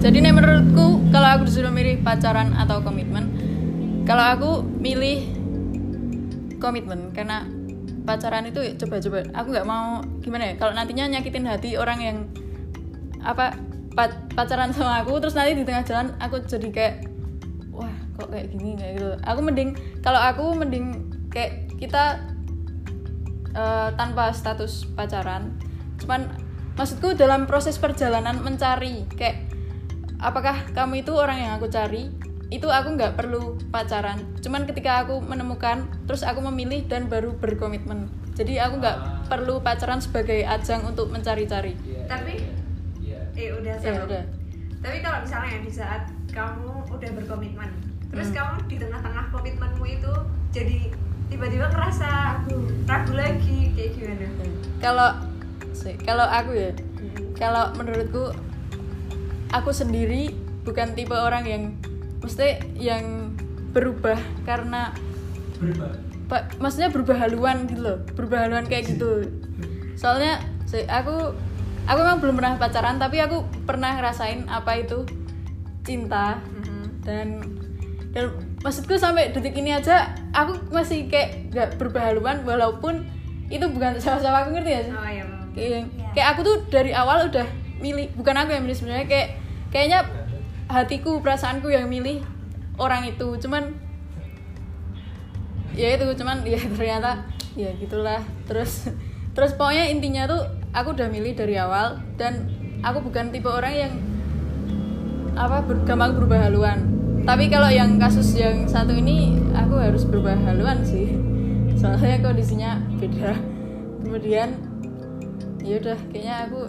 Jadi 0.00 0.16
nih 0.24 0.32
menurutku 0.32 1.12
kalau 1.12 1.28
aku 1.36 1.42
disuruh 1.44 1.68
milih 1.68 2.00
pacaran 2.00 2.56
atau 2.56 2.80
komitmen, 2.80 3.28
kalau 4.08 4.24
aku 4.32 4.50
milih 4.64 5.28
komitmen 6.56 7.12
karena 7.12 7.44
pacaran 8.08 8.48
itu 8.48 8.64
ya 8.64 8.72
coba-coba. 8.80 9.28
Aku 9.36 9.52
nggak 9.52 9.68
mau 9.68 10.00
gimana 10.24 10.50
ya? 10.50 10.54
Kalau 10.56 10.72
nantinya 10.72 11.04
nyakitin 11.04 11.44
hati 11.44 11.76
orang 11.76 12.00
yang 12.00 12.16
apa 13.20 13.52
pa- 13.92 14.24
pacaran 14.32 14.72
sama 14.72 15.04
aku 15.04 15.20
terus 15.20 15.36
nanti 15.36 15.52
di 15.52 15.64
tengah 15.68 15.84
jalan 15.84 16.16
aku 16.16 16.40
jadi 16.48 16.68
kayak 16.72 16.94
kok 18.20 18.28
kayak 18.28 18.46
gini 18.52 18.76
kayak 18.76 18.92
gitu. 19.00 19.10
Aku 19.24 19.40
mending 19.40 19.70
kalau 20.04 20.20
aku 20.20 20.44
mending 20.52 21.08
kayak 21.32 21.72
kita 21.80 22.20
eh, 23.56 23.88
tanpa 23.96 24.36
status 24.36 24.84
pacaran. 24.92 25.56
Cuman 25.96 26.28
maksudku 26.76 27.16
dalam 27.16 27.48
proses 27.48 27.80
perjalanan 27.80 28.44
mencari 28.44 29.08
kayak 29.16 29.48
apakah 30.20 30.68
kamu 30.76 31.00
itu 31.00 31.16
orang 31.16 31.40
yang 31.40 31.52
aku 31.56 31.72
cari 31.72 32.12
itu 32.50 32.66
aku 32.66 32.98
nggak 32.98 33.14
perlu 33.14 33.56
pacaran. 33.70 34.26
Cuman 34.42 34.66
ketika 34.66 35.06
aku 35.06 35.22
menemukan 35.22 35.86
terus 36.10 36.26
aku 36.26 36.42
memilih 36.50 36.82
dan 36.90 37.06
baru 37.06 37.32
berkomitmen. 37.38 38.10
Jadi 38.34 38.58
aku 38.58 38.82
nggak 38.82 39.30
perlu 39.30 39.62
pacaran 39.62 40.02
sebagai 40.02 40.42
ajang 40.42 40.82
untuk 40.82 41.14
mencari-cari. 41.14 41.78
Tapi 42.10 42.34
eh 43.38 43.50
udah 43.54 43.74
ya 43.78 43.94
sama. 43.94 44.04
udah. 44.04 44.22
Tapi 44.80 44.98
kalau 45.04 45.18
misalnya 45.22 45.58
di 45.62 45.72
saat 45.72 46.02
kamu 46.34 46.70
udah 46.90 47.10
berkomitmen 47.22 47.70
terus 48.10 48.28
Hmm. 48.30 48.36
kamu 48.36 48.54
di 48.66 48.76
tengah-tengah 48.82 49.24
komitmenmu 49.30 49.84
itu 49.86 50.12
jadi 50.50 50.78
tiba-tiba 51.30 51.66
kerasa 51.70 52.42
ragu. 52.42 53.14
lagi 53.14 53.70
kayak 53.78 53.90
gimana? 53.94 54.26
Kalau 54.82 55.10
sih, 55.70 55.94
kalau 56.02 56.26
aku 56.26 56.50
ya 56.58 56.70
kalau 57.38 57.70
menurutku 57.78 58.34
aku 59.54 59.70
sendiri 59.70 60.34
bukan 60.66 60.92
tipe 60.98 61.14
orang 61.14 61.46
yang 61.46 61.62
mesti 62.20 62.60
yang 62.76 63.32
berubah 63.70 64.18
karena 64.42 64.90
Pak, 66.30 66.62
maksudnya 66.62 66.90
berubah 66.94 67.16
haluan 67.26 67.66
gitu 67.66 67.82
loh 67.82 67.98
berubah 68.14 68.46
haluan 68.46 68.66
kayak 68.66 68.94
gitu. 68.94 69.30
Soalnya 69.98 70.42
sih, 70.66 70.86
aku 70.86 71.34
aku 71.86 71.98
memang 72.00 72.18
belum 72.22 72.34
pernah 72.38 72.52
pacaran 72.58 72.98
tapi 72.98 73.18
aku 73.22 73.46
pernah 73.66 73.98
ngerasain 73.98 74.46
apa 74.50 74.78
itu 74.78 75.06
cinta 75.86 76.38
dan 77.02 77.40
dan 78.10 78.34
maksudku 78.66 78.98
sampai 78.98 79.30
detik 79.30 79.54
ini 79.54 79.70
aja 79.70 80.10
aku 80.34 80.58
masih 80.74 81.06
kayak 81.06 81.54
nggak 81.54 81.68
berubah 81.78 82.10
haluan 82.10 82.42
walaupun 82.42 83.06
itu 83.50 83.66
bukan 83.70 83.98
sama-sama 84.02 84.46
aku 84.46 84.58
ngerti 84.58 84.70
ya 84.70 84.82
sih? 84.86 84.94
Oh 84.94 85.06
iya 85.10 85.24
Mam. 85.26 85.50
kayak, 85.54 85.82
kayak 86.14 86.28
aku 86.34 86.40
tuh 86.46 86.56
dari 86.70 86.90
awal 86.94 87.26
udah 87.26 87.46
milih 87.82 88.10
bukan 88.14 88.34
aku 88.34 88.50
yang 88.54 88.62
milih 88.66 88.78
sebenarnya 88.78 89.06
kayak 89.10 89.28
kayaknya 89.74 90.00
hatiku 90.70 91.18
perasaanku 91.18 91.70
yang 91.70 91.90
milih 91.90 92.22
orang 92.78 93.10
itu. 93.10 93.26
Cuman 93.42 93.74
ya 95.74 95.94
itu 95.94 96.06
cuman 96.18 96.46
ya 96.50 96.62
ternyata 96.62 97.26
ya 97.58 97.70
gitulah. 97.78 98.22
Terus 98.46 98.90
terus 99.34 99.54
pokoknya 99.54 99.90
intinya 99.90 100.26
tuh 100.30 100.42
aku 100.70 100.94
udah 100.94 101.10
milih 101.10 101.34
dari 101.34 101.58
awal 101.58 101.98
dan 102.14 102.50
aku 102.82 103.02
bukan 103.06 103.34
tipe 103.34 103.50
orang 103.50 103.74
yang 103.74 103.92
apa 105.34 105.62
gampang 105.86 106.18
berubah 106.18 106.50
haluan 106.50 106.99
tapi 107.24 107.52
kalau 107.52 107.68
yang 107.70 108.00
kasus 108.00 108.34
yang 108.34 108.64
satu 108.66 108.96
ini 108.96 109.36
aku 109.52 109.76
harus 109.76 110.02
berubah 110.08 110.34
haluan 110.46 110.80
sih. 110.82 111.14
Soalnya 111.76 112.20
kondisinya 112.20 112.80
beda. 113.00 113.36
Kemudian 114.04 114.48
ya 115.60 115.74
udah 115.76 115.98
kayaknya 116.08 116.36
aku 116.48 116.60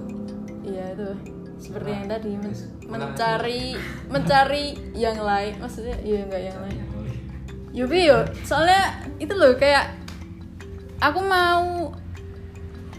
ya 0.68 0.86
itu 0.94 1.10
seperti 1.62 1.90
yang 1.90 2.06
tadi 2.10 2.32
men- 2.36 2.72
mencari 2.88 3.64
mencari 4.12 4.66
yang 4.94 5.18
lain. 5.20 5.54
Maksudnya 5.60 5.96
ya 6.04 6.28
enggak 6.28 6.44
yang 6.52 6.60
lain. 6.62 6.82
Yubi 7.72 8.00
yo. 8.12 8.28
Soalnya 8.44 9.08
itu 9.18 9.32
loh 9.32 9.56
kayak 9.56 9.96
aku 11.00 11.20
mau 11.24 11.96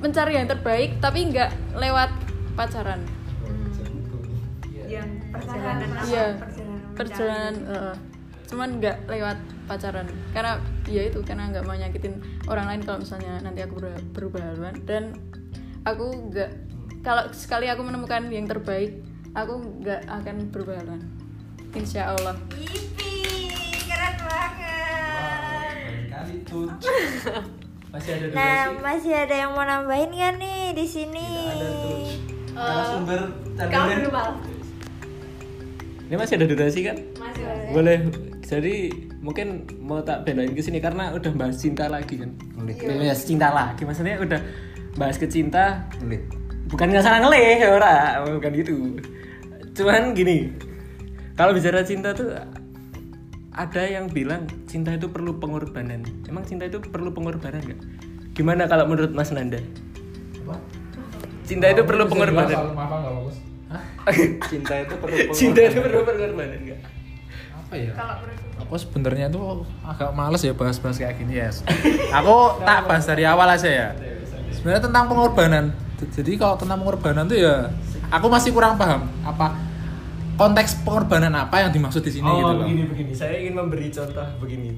mencari 0.03 0.35
yang 0.35 0.51
terbaik 0.51 0.99
tapi 0.99 1.31
nggak 1.31 1.79
lewat 1.79 2.11
pacaran. 2.59 3.05
Yang 4.89 5.09
perjalanan 5.33 5.89
apa? 5.97 6.05
Iya. 6.05 6.27
Perjalanan 7.05 7.55
perjalanan 7.55 7.55
eh, 7.91 7.95
cuman 8.47 8.69
nggak 8.79 8.97
lewat 9.09 9.39
pacaran. 9.65 10.07
Karena 10.31 10.53
ya 10.85 11.03
itu 11.09 11.19
karena 11.25 11.49
nggak 11.49 11.65
mau 11.65 11.73
nyakitin 11.73 12.15
orang 12.47 12.67
lain 12.69 12.83
kalau 12.85 12.99
misalnya 13.01 13.41
nanti 13.41 13.65
aku 13.65 13.81
berubah, 13.81 14.01
berubah 14.13 14.41
haluan 14.53 14.75
dan 14.85 15.17
aku 15.83 16.29
nggak 16.29 16.51
kalau 17.01 17.27
sekali 17.33 17.67
aku 17.67 17.83
menemukan 17.83 18.29
yang 18.29 18.47
terbaik 18.47 19.01
aku 19.33 19.57
nggak 19.81 20.05
akan 20.07 20.53
berubah 20.53 20.77
haluan 20.79 21.03
insya 21.73 22.13
Allah. 22.13 22.37
Ipi, 22.53 23.13
keren 23.89 24.17
banget. 24.21 25.75
tuh 26.45 26.69
masih 27.93 28.11
ada 28.17 28.27
Nah, 28.33 28.61
durasi? 28.69 28.83
masih 28.85 29.13
ada 29.17 29.35
yang 29.37 29.51
mau 29.53 29.65
nambahin 29.65 30.13
kan 30.13 30.35
nih 30.37 30.73
di 30.73 30.85
sini? 30.85 31.29
ada 31.49 31.69
tuh 31.81 32.01
narasumber 32.53 33.21
kamu 33.57 33.57
cadangan. 33.57 34.29
Ini 36.09 36.17
masih 36.19 36.35
ada 36.41 36.47
durasi 36.49 36.81
kan 36.87 36.97
masih 37.19 37.43
boleh 37.45 37.71
boleh. 37.73 37.99
Jadi 38.43 38.93
mungkin 39.25 39.65
mau 39.81 40.05
tak 40.05 40.29
bedain 40.29 40.53
ke 40.53 40.61
sini 40.61 40.77
karena 40.77 41.15
udah 41.17 41.33
bahas 41.33 41.57
cinta 41.57 41.89
lagi 41.89 42.21
kan? 42.21 42.37
Boleh. 42.53 42.75
ya 43.01 43.15
cinta 43.17 43.49
lagi. 43.49 43.87
Maksudnya 43.87 44.21
udah 44.21 44.41
bahas 44.99 45.17
ke 45.17 45.25
cinta 45.25 45.89
Boleh. 45.97 46.21
bukan 46.69 46.93
nggak 46.93 47.01
salah 47.01 47.21
ngeleh 47.25 47.65
ya 47.65 47.69
ora? 47.73 47.95
Bukan 48.29 48.51
gitu. 48.53 49.01
Cuman 49.73 50.13
gini 50.13 50.53
kalau 51.33 51.57
bicara 51.57 51.81
cinta 51.81 52.13
tuh 52.13 52.29
ada 53.53 53.83
yang 53.85 54.09
bilang 54.09 54.45
cinta 54.69 54.93
itu 54.93 55.09
perlu 55.09 55.41
pengorbanan. 55.41 56.05
Emang 56.29 56.45
cinta 56.45 56.69
itu 56.69 56.77
perlu 56.83 57.09
pengorbanan 57.13 57.63
nggak? 57.63 57.81
Gimana 58.37 58.69
kalau 58.69 58.85
menurut 58.85 59.17
Mas 59.17 59.33
Nanda? 59.33 59.61
Cinta 61.49 61.69
itu 61.73 61.85
perlu 61.85 62.05
pengorbanan. 62.09 62.77
Apa 62.77 62.97
bagus? 63.01 63.52
Hah? 63.73 63.85
Cinta 64.53 64.75
itu 64.85 64.95
perlu 65.01 65.17
cinta 65.33 65.61
itu 65.65 65.79
perlu 65.81 66.05
pengorbanan 66.05 66.61
nggak 66.61 66.81
Apa 67.57 67.75
ya? 67.75 67.93
kalau 67.97 68.17
Aku 68.69 68.75
sebenarnya 68.77 69.27
tuh 69.33 69.65
agak 69.81 70.13
males 70.13 70.45
ya 70.45 70.53
bahas-bahas 70.53 71.01
kayak 71.01 71.17
gini 71.19 71.41
ya. 71.41 71.49
Aku 72.23 72.63
tak 72.63 72.85
bahas 72.85 73.05
dari 73.09 73.25
awal 73.25 73.49
aja 73.49 73.69
ya. 73.69 73.89
Sebenarnya 74.53 74.85
tentang 74.85 75.09
pengorbanan. 75.09 75.73
Jadi 76.03 76.37
kalau 76.37 76.55
tentang 76.61 76.79
pengorbanan 76.85 77.25
tuh 77.27 77.39
ya 77.41 77.73
aku 78.13 78.27
masih 78.29 78.53
kurang 78.53 78.77
paham 78.77 79.09
apa 79.25 79.57
konteks 80.37 80.85
pengorbanan 80.85 81.33
apa 81.33 81.65
yang 81.65 81.73
dimaksud 81.73 82.05
di 82.05 82.13
sini 82.13 82.29
oh 82.29 82.37
gitu 82.37 82.53
loh. 82.53 82.65
begini 82.69 82.83
begini 82.93 83.13
saya 83.17 83.41
ingin 83.41 83.57
memberi 83.57 83.89
contoh 83.89 84.29
begini 84.37 84.77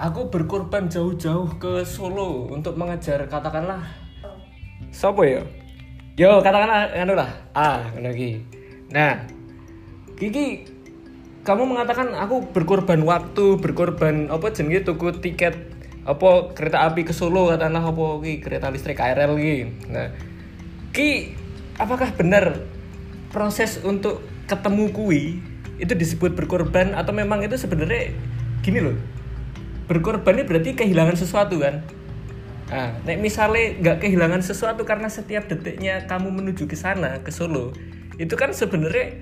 aku 0.00 0.32
berkorban 0.32 0.88
jauh-jauh 0.88 1.60
ke 1.60 1.84
Solo 1.84 2.48
untuk 2.48 2.80
mengejar 2.80 3.28
katakanlah 3.28 3.84
Sopo 4.88 5.20
ya 5.28 5.44
yo 6.16 6.40
katakanlah 6.40 6.96
anu 6.96 7.12
lah 7.12 7.28
ngono 7.54 8.10
iki. 8.14 8.32
Nah 8.90 9.26
Kiki 10.20 10.68
kamu 11.40 11.64
mengatakan 11.64 12.12
aku 12.12 12.52
berkorban 12.52 13.00
waktu 13.08 13.56
berkorban 13.56 14.28
apa 14.28 14.52
jenenge 14.52 14.84
tuku 14.84 15.16
tiket 15.24 15.56
apa 16.04 16.52
kereta 16.52 16.84
api 16.84 17.08
ke 17.08 17.16
Solo 17.16 17.48
katakanlah 17.48 17.84
apa 17.92 18.04
ki 18.20 18.32
kereta 18.44 18.68
listrik 18.68 19.00
KRL 19.00 19.36
ki 19.40 19.56
nah 19.88 20.12
Ki 20.92 21.32
apakah 21.80 22.12
benar 22.12 22.60
proses 23.30 23.80
untuk 23.86 24.20
ketemu 24.50 24.90
kui 24.90 25.38
itu 25.80 25.94
disebut 25.96 26.36
berkorban 26.36 26.92
atau 26.92 27.14
memang 27.14 27.40
itu 27.46 27.56
sebenarnya 27.56 28.12
gini 28.60 28.84
loh? 28.84 28.98
Berkorban 29.88 30.36
ini 30.36 30.44
berarti 30.44 30.76
kehilangan 30.76 31.16
sesuatu 31.16 31.62
kan 31.62 31.86
nah 32.70 32.94
nek 33.02 33.18
misalnya 33.18 33.74
nggak 33.82 33.96
kehilangan 34.06 34.46
sesuatu 34.46 34.86
karena 34.86 35.10
setiap 35.10 35.50
detiknya 35.50 36.06
kamu 36.06 36.30
menuju 36.30 36.70
ke 36.70 36.78
sana 36.78 37.18
ke 37.18 37.34
Solo 37.34 37.74
itu 38.20 38.36
kan 38.36 38.52
sebenarnya 38.52 39.16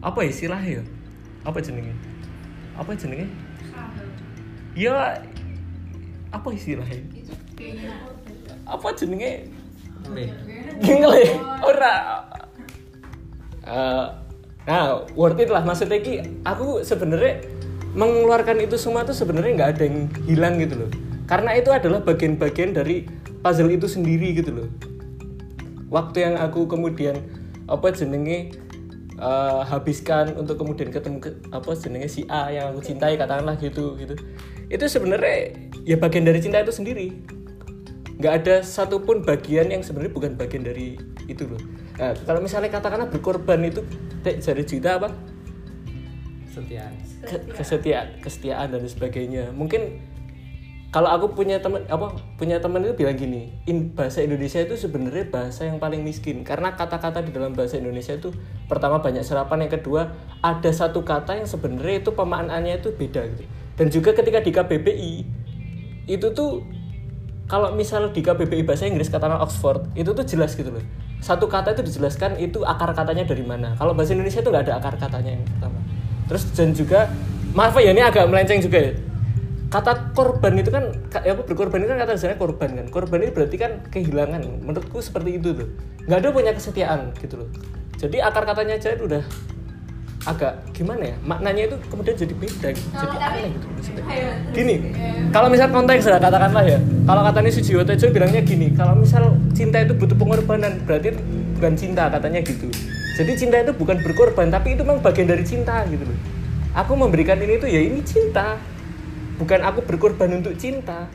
apa 0.00 0.24
istilahnya 0.24 0.80
ya? 0.80 0.84
Apa 1.44 1.60
jenenge? 1.60 1.92
Apa 2.72 2.96
jenenge? 2.96 3.28
Ya 4.72 5.20
apa 6.32 6.48
istilahnya? 6.48 7.04
Apa 8.64 8.96
jenenge? 8.96 9.52
Gile, 10.80 11.24
ora. 11.60 12.24
Eh, 13.60 14.06
nah, 14.64 15.04
worth 15.12 15.36
it 15.44 15.52
lah. 15.52 15.60
Maksudnya 15.60 16.00
ki. 16.00 16.40
Aku 16.48 16.80
sebenarnya 16.80 17.44
mengeluarkan 17.92 18.64
itu 18.64 18.80
semua 18.80 19.04
tuh 19.04 19.12
sebenarnya 19.12 19.52
nggak 19.52 19.70
ada 19.76 19.82
yang 19.84 20.08
hilang 20.24 20.56
gitu 20.64 20.80
loh. 20.80 20.90
Karena 21.30 21.54
itu 21.54 21.70
adalah 21.70 22.02
bagian-bagian 22.02 22.74
dari 22.74 23.06
puzzle 23.38 23.70
itu 23.70 23.86
sendiri 23.86 24.34
gitu 24.34 24.50
loh. 24.50 24.68
Waktu 25.86 26.26
yang 26.26 26.34
aku 26.42 26.66
kemudian 26.66 27.22
apa 27.70 27.94
jenenge 27.94 28.58
eh, 29.14 29.62
habiskan 29.62 30.34
untuk 30.34 30.58
kemudian 30.58 30.90
ketemu 30.90 31.22
ke, 31.22 31.30
apa 31.54 31.70
jenenge 31.78 32.10
si 32.10 32.26
A 32.26 32.50
yang 32.50 32.74
aku 32.74 32.82
cintai 32.82 33.14
katakanlah 33.14 33.54
gitu 33.62 33.94
gitu. 33.94 34.18
Itu 34.66 34.90
sebenarnya 34.90 35.54
ya 35.86 35.94
bagian 36.02 36.26
dari 36.26 36.42
cinta 36.42 36.58
itu 36.58 36.74
sendiri 36.74 37.38
nggak 38.20 38.34
ada 38.44 38.56
satupun 38.60 39.24
bagian 39.24 39.72
yang 39.72 39.80
sebenarnya 39.80 40.12
bukan 40.12 40.36
bagian 40.36 40.60
dari 40.60 41.00
itu 41.24 41.48
loh. 41.48 41.62
Nah, 41.96 42.12
kalau 42.28 42.44
misalnya 42.44 42.68
katakanlah 42.68 43.08
berkorban 43.08 43.64
itu 43.64 43.80
jari 44.20 44.60
juta 44.68 45.00
apa? 45.00 45.08
Kesetiaan. 46.52 46.92
Ke- 47.24 47.44
kesetiaan, 47.56 48.08
kesetiaan 48.20 48.68
dan 48.76 48.84
sebagainya. 48.84 49.56
Mungkin 49.56 50.04
kalau 50.90 51.06
aku 51.06 51.38
punya 51.38 51.62
teman 51.62 51.86
apa 51.86 52.18
punya 52.34 52.58
teman 52.58 52.82
itu 52.82 52.98
bilang 52.98 53.14
gini, 53.14 53.54
in, 53.70 53.94
bahasa 53.94 54.26
Indonesia 54.26 54.58
itu 54.58 54.74
sebenarnya 54.74 55.30
bahasa 55.30 55.62
yang 55.70 55.78
paling 55.78 56.02
miskin. 56.02 56.42
Karena 56.42 56.74
kata-kata 56.74 57.22
di 57.22 57.30
dalam 57.30 57.54
bahasa 57.54 57.78
Indonesia 57.78 58.18
itu 58.18 58.34
pertama 58.66 58.98
banyak 58.98 59.22
serapan, 59.22 59.70
yang 59.70 59.72
kedua 59.78 60.10
ada 60.42 60.70
satu 60.74 61.06
kata 61.06 61.38
yang 61.38 61.46
sebenarnya 61.46 62.02
itu 62.02 62.10
pemaknaannya 62.10 62.82
itu 62.82 62.90
beda 62.90 63.22
gitu. 63.22 63.44
Dan 63.78 63.86
juga 63.94 64.10
ketika 64.18 64.42
di 64.42 64.50
KBBI 64.50 65.12
itu 66.10 66.26
tuh 66.34 66.66
kalau 67.46 67.70
misal 67.70 68.10
di 68.10 68.18
KBBI 68.18 68.66
bahasa 68.66 68.90
Inggris 68.90 69.06
kata 69.06 69.30
Oxford 69.46 69.94
itu 69.94 70.10
tuh 70.10 70.26
jelas 70.26 70.58
gitu 70.58 70.74
loh. 70.74 70.82
Satu 71.22 71.46
kata 71.46 71.70
itu 71.78 71.86
dijelaskan 71.86 72.34
itu 72.42 72.66
akar 72.66 72.90
katanya 72.98 73.30
dari 73.30 73.46
mana. 73.46 73.78
Kalau 73.78 73.94
bahasa 73.94 74.10
Indonesia 74.10 74.42
itu 74.42 74.50
nggak 74.50 74.66
ada 74.66 74.82
akar 74.82 74.98
katanya 74.98 75.38
yang 75.38 75.46
pertama. 75.46 75.78
Terus 76.26 76.42
dan 76.50 76.74
juga 76.74 77.06
maaf 77.54 77.78
ya 77.78 77.94
ini 77.94 78.02
agak 78.02 78.26
melenceng 78.26 78.58
juga 78.58 78.90
ya 78.90 79.09
kata 79.70 80.10
korban 80.18 80.58
itu 80.58 80.74
kan 80.74 80.90
ka- 81.14 81.22
ya 81.22 81.38
apa 81.38 81.46
berkorban 81.46 81.86
itu 81.86 81.88
kan 81.94 81.98
kata 82.02 82.18
dasarnya 82.18 82.38
korban 82.42 82.70
kan. 82.74 82.86
Korban 82.90 83.22
itu 83.22 83.32
berarti 83.32 83.56
kan 83.56 83.72
kehilangan. 83.88 84.42
Menurutku 84.66 84.98
seperti 84.98 85.38
itu 85.38 85.54
tuh. 85.54 85.68
Nggak 86.10 86.18
ada 86.26 86.28
punya 86.34 86.52
kesetiaan 86.52 87.14
gitu 87.22 87.46
loh. 87.46 87.48
Jadi 87.94 88.18
akar 88.18 88.42
katanya 88.44 88.74
aja 88.80 88.96
itu 88.96 89.06
udah 89.06 89.22
agak 90.26 90.52
gimana 90.74 91.14
ya? 91.14 91.16
Maknanya 91.22 91.62
itu 91.70 91.76
kemudian 91.88 92.16
jadi 92.18 92.34
beda 92.36 92.68
gitu. 92.76 92.88
jadi 92.92 93.16
aneh 93.24 93.48
gitu 93.56 93.66
maksudnya. 93.72 94.04
gini 94.52 94.74
kalau 95.32 95.48
misal 95.48 95.68
konteks 95.72 96.04
lah 96.10 96.20
katakanlah 96.20 96.64
ya. 96.66 96.78
Kalau 97.08 97.22
katanya 97.24 97.50
Sujiwo 97.54 97.82
Tejo 97.86 98.06
bilangnya 98.12 98.42
gini 98.44 98.74
kalau 98.76 98.98
misal 98.98 99.32
cinta 99.56 99.80
itu 99.80 99.96
butuh 99.96 100.16
pengorbanan 100.18 100.82
berarti 100.84 101.16
bukan 101.56 101.72
cinta 101.78 102.10
katanya 102.12 102.40
gitu. 102.44 102.68
Jadi 103.16 103.32
cinta 103.36 103.56
itu 103.60 103.72
bukan 103.72 104.00
berkorban 104.04 104.48
tapi 104.52 104.76
itu 104.76 104.82
memang 104.84 105.00
bagian 105.00 105.28
dari 105.28 105.44
cinta 105.44 105.84
gitu 105.88 106.04
loh. 106.04 106.18
Aku 106.76 106.94
memberikan 106.96 107.40
ini 107.40 107.56
tuh 107.56 107.68
ya 107.68 107.80
ini 107.80 108.00
cinta 108.04 108.60
bukan 109.40 109.60
aku 109.64 109.80
berkorban 109.88 110.36
untuk 110.36 110.52
cinta. 110.60 111.08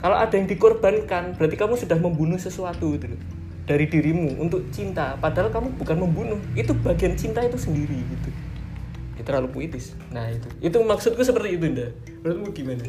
Kalau 0.00 0.16
ada 0.16 0.32
yang 0.32 0.48
dikorbankan 0.48 1.36
berarti 1.36 1.56
kamu 1.60 1.76
sudah 1.76 1.98
membunuh 2.00 2.40
sesuatu 2.40 2.96
gitu 2.96 3.12
dari 3.68 3.84
dirimu 3.84 4.40
untuk 4.40 4.64
cinta. 4.72 5.20
Padahal 5.20 5.52
kamu 5.52 5.76
bukan 5.76 5.96
membunuh. 6.00 6.40
Itu 6.56 6.72
bagian 6.72 7.12
cinta 7.20 7.44
itu 7.44 7.60
sendiri 7.60 8.00
gitu. 8.00 8.30
Itu 9.20 9.22
terlalu 9.28 9.52
puitis. 9.52 9.92
Nah 10.08 10.32
itu. 10.32 10.48
Itu 10.64 10.80
maksudku 10.80 11.20
seperti 11.20 11.60
itu 11.60 11.68
nda. 11.68 11.92
Menurutmu 12.24 12.48
gimana? 12.56 12.86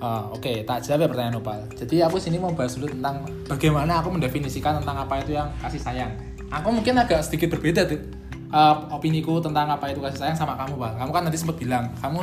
Ah, 0.00 0.28
Oke, 0.32 0.64
tak 0.64 0.84
jawab 0.84 1.04
ya 1.04 1.08
pertanyaan 1.12 1.40
Opal. 1.40 1.60
Jadi 1.76 2.00
aku 2.00 2.16
sini 2.16 2.40
mau 2.40 2.52
bahas 2.56 2.76
dulu 2.76 2.88
tentang 2.88 3.24
bagaimana 3.44 4.00
aku 4.00 4.12
mendefinisikan 4.12 4.80
tentang 4.80 4.96
apa 5.04 5.20
itu 5.20 5.36
yang 5.36 5.52
kasih 5.60 5.80
sayang. 5.80 6.12
Aku 6.48 6.72
mungkin 6.72 6.96
agak 6.96 7.24
sedikit 7.24 7.56
berbeda 7.56 7.88
tuh 7.88 8.00
eh, 8.52 8.76
opiniku 8.92 9.40
tentang 9.40 9.66
apa 9.66 9.90
itu 9.92 10.00
kasih 10.04 10.20
sayang 10.28 10.36
sama 10.36 10.54
kamu, 10.60 10.76
Pak. 10.76 10.92
Kamu 11.00 11.10
kan 11.12 11.22
tadi 11.28 11.38
sempat 11.40 11.56
bilang 11.56 11.88
kamu 12.04 12.20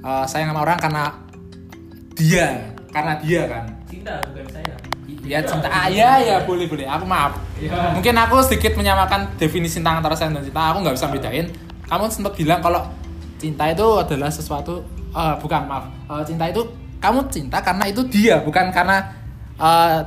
eh, 0.00 0.24
sayang 0.24 0.50
sama 0.50 0.60
orang 0.62 0.78
karena 0.78 1.04
dia, 2.12 2.46
karena 2.90 3.12
dia 3.16 3.42
kan. 3.46 3.64
cinta 3.86 4.14
bukan 4.26 4.46
saya 4.48 4.74
Iya 5.20 5.38
cinta. 5.44 5.68
Ah, 5.68 5.86
iya 5.86 6.18
ya 6.18 6.36
boleh 6.42 6.66
boleh. 6.66 6.88
Aku 6.88 7.06
maaf. 7.06 7.38
Mungkin 7.94 8.14
aku 8.16 8.42
sedikit 8.42 8.74
menyamakan 8.74 9.30
definisi 9.36 9.78
tentang 9.78 10.00
antara 10.00 10.16
sayang 10.16 10.34
dan 10.34 10.42
cinta. 10.42 10.72
Aku 10.72 10.82
nggak 10.82 10.96
bisa 10.96 11.06
bedain. 11.06 11.46
Kamu 11.86 12.10
sempat 12.10 12.34
bilang 12.34 12.58
kalau 12.58 12.82
cinta 13.36 13.68
itu 13.68 13.86
adalah 13.94 14.26
sesuatu. 14.28 14.82
eh, 15.10 15.34
bukan 15.38 15.66
maaf. 15.66 15.84
Eh, 16.06 16.22
cinta 16.24 16.46
itu 16.46 16.62
kamu 16.98 17.26
cinta 17.30 17.58
karena 17.58 17.84
itu 17.86 18.02
dia, 18.06 18.38
bukan 18.40 18.70
karena 18.70 19.02
eh, 19.54 19.98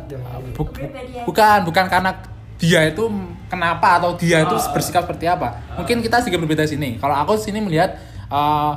bu- 0.52 0.68
bu- 0.68 0.92
bukan 1.24 1.58
bukan 1.64 1.86
karena 1.88 2.12
dia 2.56 2.88
itu 2.88 3.04
kenapa 3.48 4.00
atau 4.00 4.16
dia 4.16 4.44
itu 4.44 4.56
bersikap 4.72 5.04
seperti 5.04 5.28
apa. 5.28 5.60
Mungkin 5.76 6.00
kita 6.00 6.20
sedikit 6.20 6.40
berbeda 6.40 6.64
sini. 6.64 6.96
Kalau 6.98 7.16
aku 7.16 7.36
sini 7.36 7.60
melihat 7.60 7.96
eh, 8.28 8.72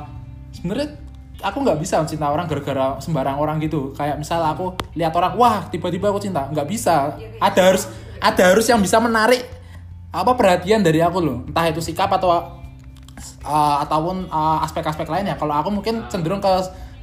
sebenarnya 0.53 0.95
aku 1.41 1.57
nggak 1.61 1.77
bisa 1.77 2.01
cinta 2.09 2.29
orang 2.29 2.49
gara-gara 2.49 2.97
sembarang 2.97 3.37
orang 3.37 3.57
gitu. 3.61 3.93
Kayak 3.93 4.17
misal 4.17 4.41
aku 4.41 4.73
lihat 4.97 5.13
orang 5.13 5.33
wah 5.37 5.65
tiba-tiba 5.69 6.09
aku 6.09 6.21
cinta. 6.21 6.49
Nggak 6.49 6.67
bisa. 6.69 7.13
Ada 7.37 7.61
harus 7.73 7.83
ada 8.17 8.43
harus 8.53 8.65
yang 8.65 8.81
bisa 8.81 8.97
menarik 8.97 9.45
apa 10.09 10.31
perhatian 10.33 10.81
dari 10.81 11.03
aku 11.03 11.21
loh. 11.21 11.37
Entah 11.45 11.65
itu 11.69 11.81
sikap 11.83 12.09
atau 12.09 12.33
uh, 12.33 13.77
ataupun 13.85 14.29
uh, 14.29 14.65
aspek-aspek 14.65 15.05
lainnya. 15.05 15.37
Kalau 15.37 15.53
aku 15.53 15.69
mungkin 15.69 16.09
cenderung 16.09 16.41
ke 16.41 16.49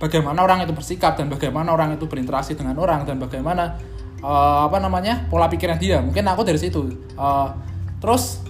bagaimana 0.02 0.42
orang 0.42 0.66
itu 0.66 0.74
bersikap 0.74 1.14
dan 1.14 1.30
bagaimana 1.30 1.70
orang 1.70 1.94
itu 1.94 2.10
berinteraksi 2.10 2.58
dengan 2.58 2.74
orang 2.82 3.06
dan 3.06 3.22
bagaimana 3.22 3.78
uh, 4.18 4.66
apa 4.66 4.82
namanya 4.82 5.30
pola 5.30 5.46
pikirnya 5.46 5.78
dia. 5.78 5.98
Mungkin 6.02 6.26
aku 6.26 6.42
dari 6.42 6.58
situ. 6.58 6.90
Uh, 7.14 7.54
terus 8.02 8.42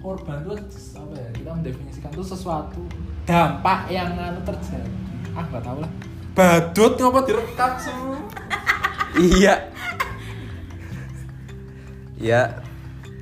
korban 0.00 0.40
itu 0.40 0.56
apa 0.96 1.14
ya 1.20 1.28
kita 1.36 1.50
mendefinisikan 1.52 2.10
itu 2.16 2.24
sesuatu 2.24 2.80
dampak 3.28 3.92
yang 3.92 4.16
terjadi 4.40 5.07
ah 5.38 5.46
nggak 5.46 5.62
tahu 5.62 5.78
lah. 5.78 5.92
Badut 6.34 6.92
ngapa 6.98 7.20
direkam 7.22 7.72
semua 7.78 8.18
iya. 9.14 9.70
Ya 12.18 12.62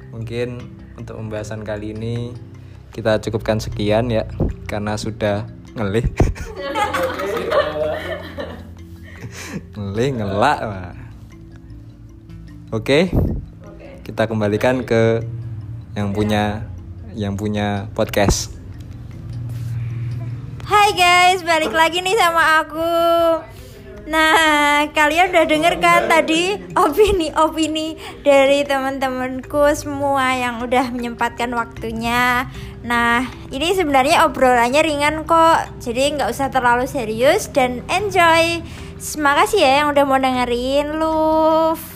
mungkin 0.08 0.64
untuk 0.96 1.20
pembahasan 1.20 1.60
kali 1.60 1.92
ini 1.92 2.32
kita 2.96 3.20
cukupkan 3.20 3.60
sekian 3.60 4.08
ya 4.08 4.24
karena 4.64 4.96
sudah 4.96 5.44
ngelih. 5.76 6.08
Ngelih 9.76 10.08
ngelak. 10.16 10.58
Oke 12.72 13.12
kita 14.08 14.24
kembalikan 14.24 14.88
ke 14.88 15.20
yang 15.92 16.16
punya 16.16 16.64
yang 17.12 17.36
punya 17.36 17.92
podcast 17.92 18.55
Hai 20.66 20.98
guys, 20.98 21.46
balik 21.46 21.70
lagi 21.70 22.02
nih 22.02 22.18
sama 22.18 22.58
aku. 22.58 22.98
Nah, 24.10 24.82
kalian 24.90 25.30
udah 25.30 25.46
denger 25.46 25.78
kan 25.78 26.10
tadi 26.10 26.58
opini-opini 26.74 27.94
dari 28.26 28.66
teman-temanku 28.66 29.70
semua 29.78 30.34
yang 30.34 30.58
udah 30.58 30.90
menyempatkan 30.90 31.54
waktunya. 31.54 32.50
Nah, 32.82 33.30
ini 33.54 33.78
sebenarnya 33.78 34.26
obrolannya 34.26 34.82
ringan 34.82 35.22
kok, 35.22 35.70
jadi 35.78 36.18
nggak 36.18 36.34
usah 36.34 36.50
terlalu 36.50 36.90
serius 36.90 37.46
dan 37.46 37.86
enjoy. 37.86 38.58
Terima 38.98 39.38
kasih 39.38 39.62
ya 39.62 39.70
yang 39.86 39.94
udah 39.94 40.02
mau 40.02 40.18
dengerin. 40.18 40.98
Love. 40.98 41.95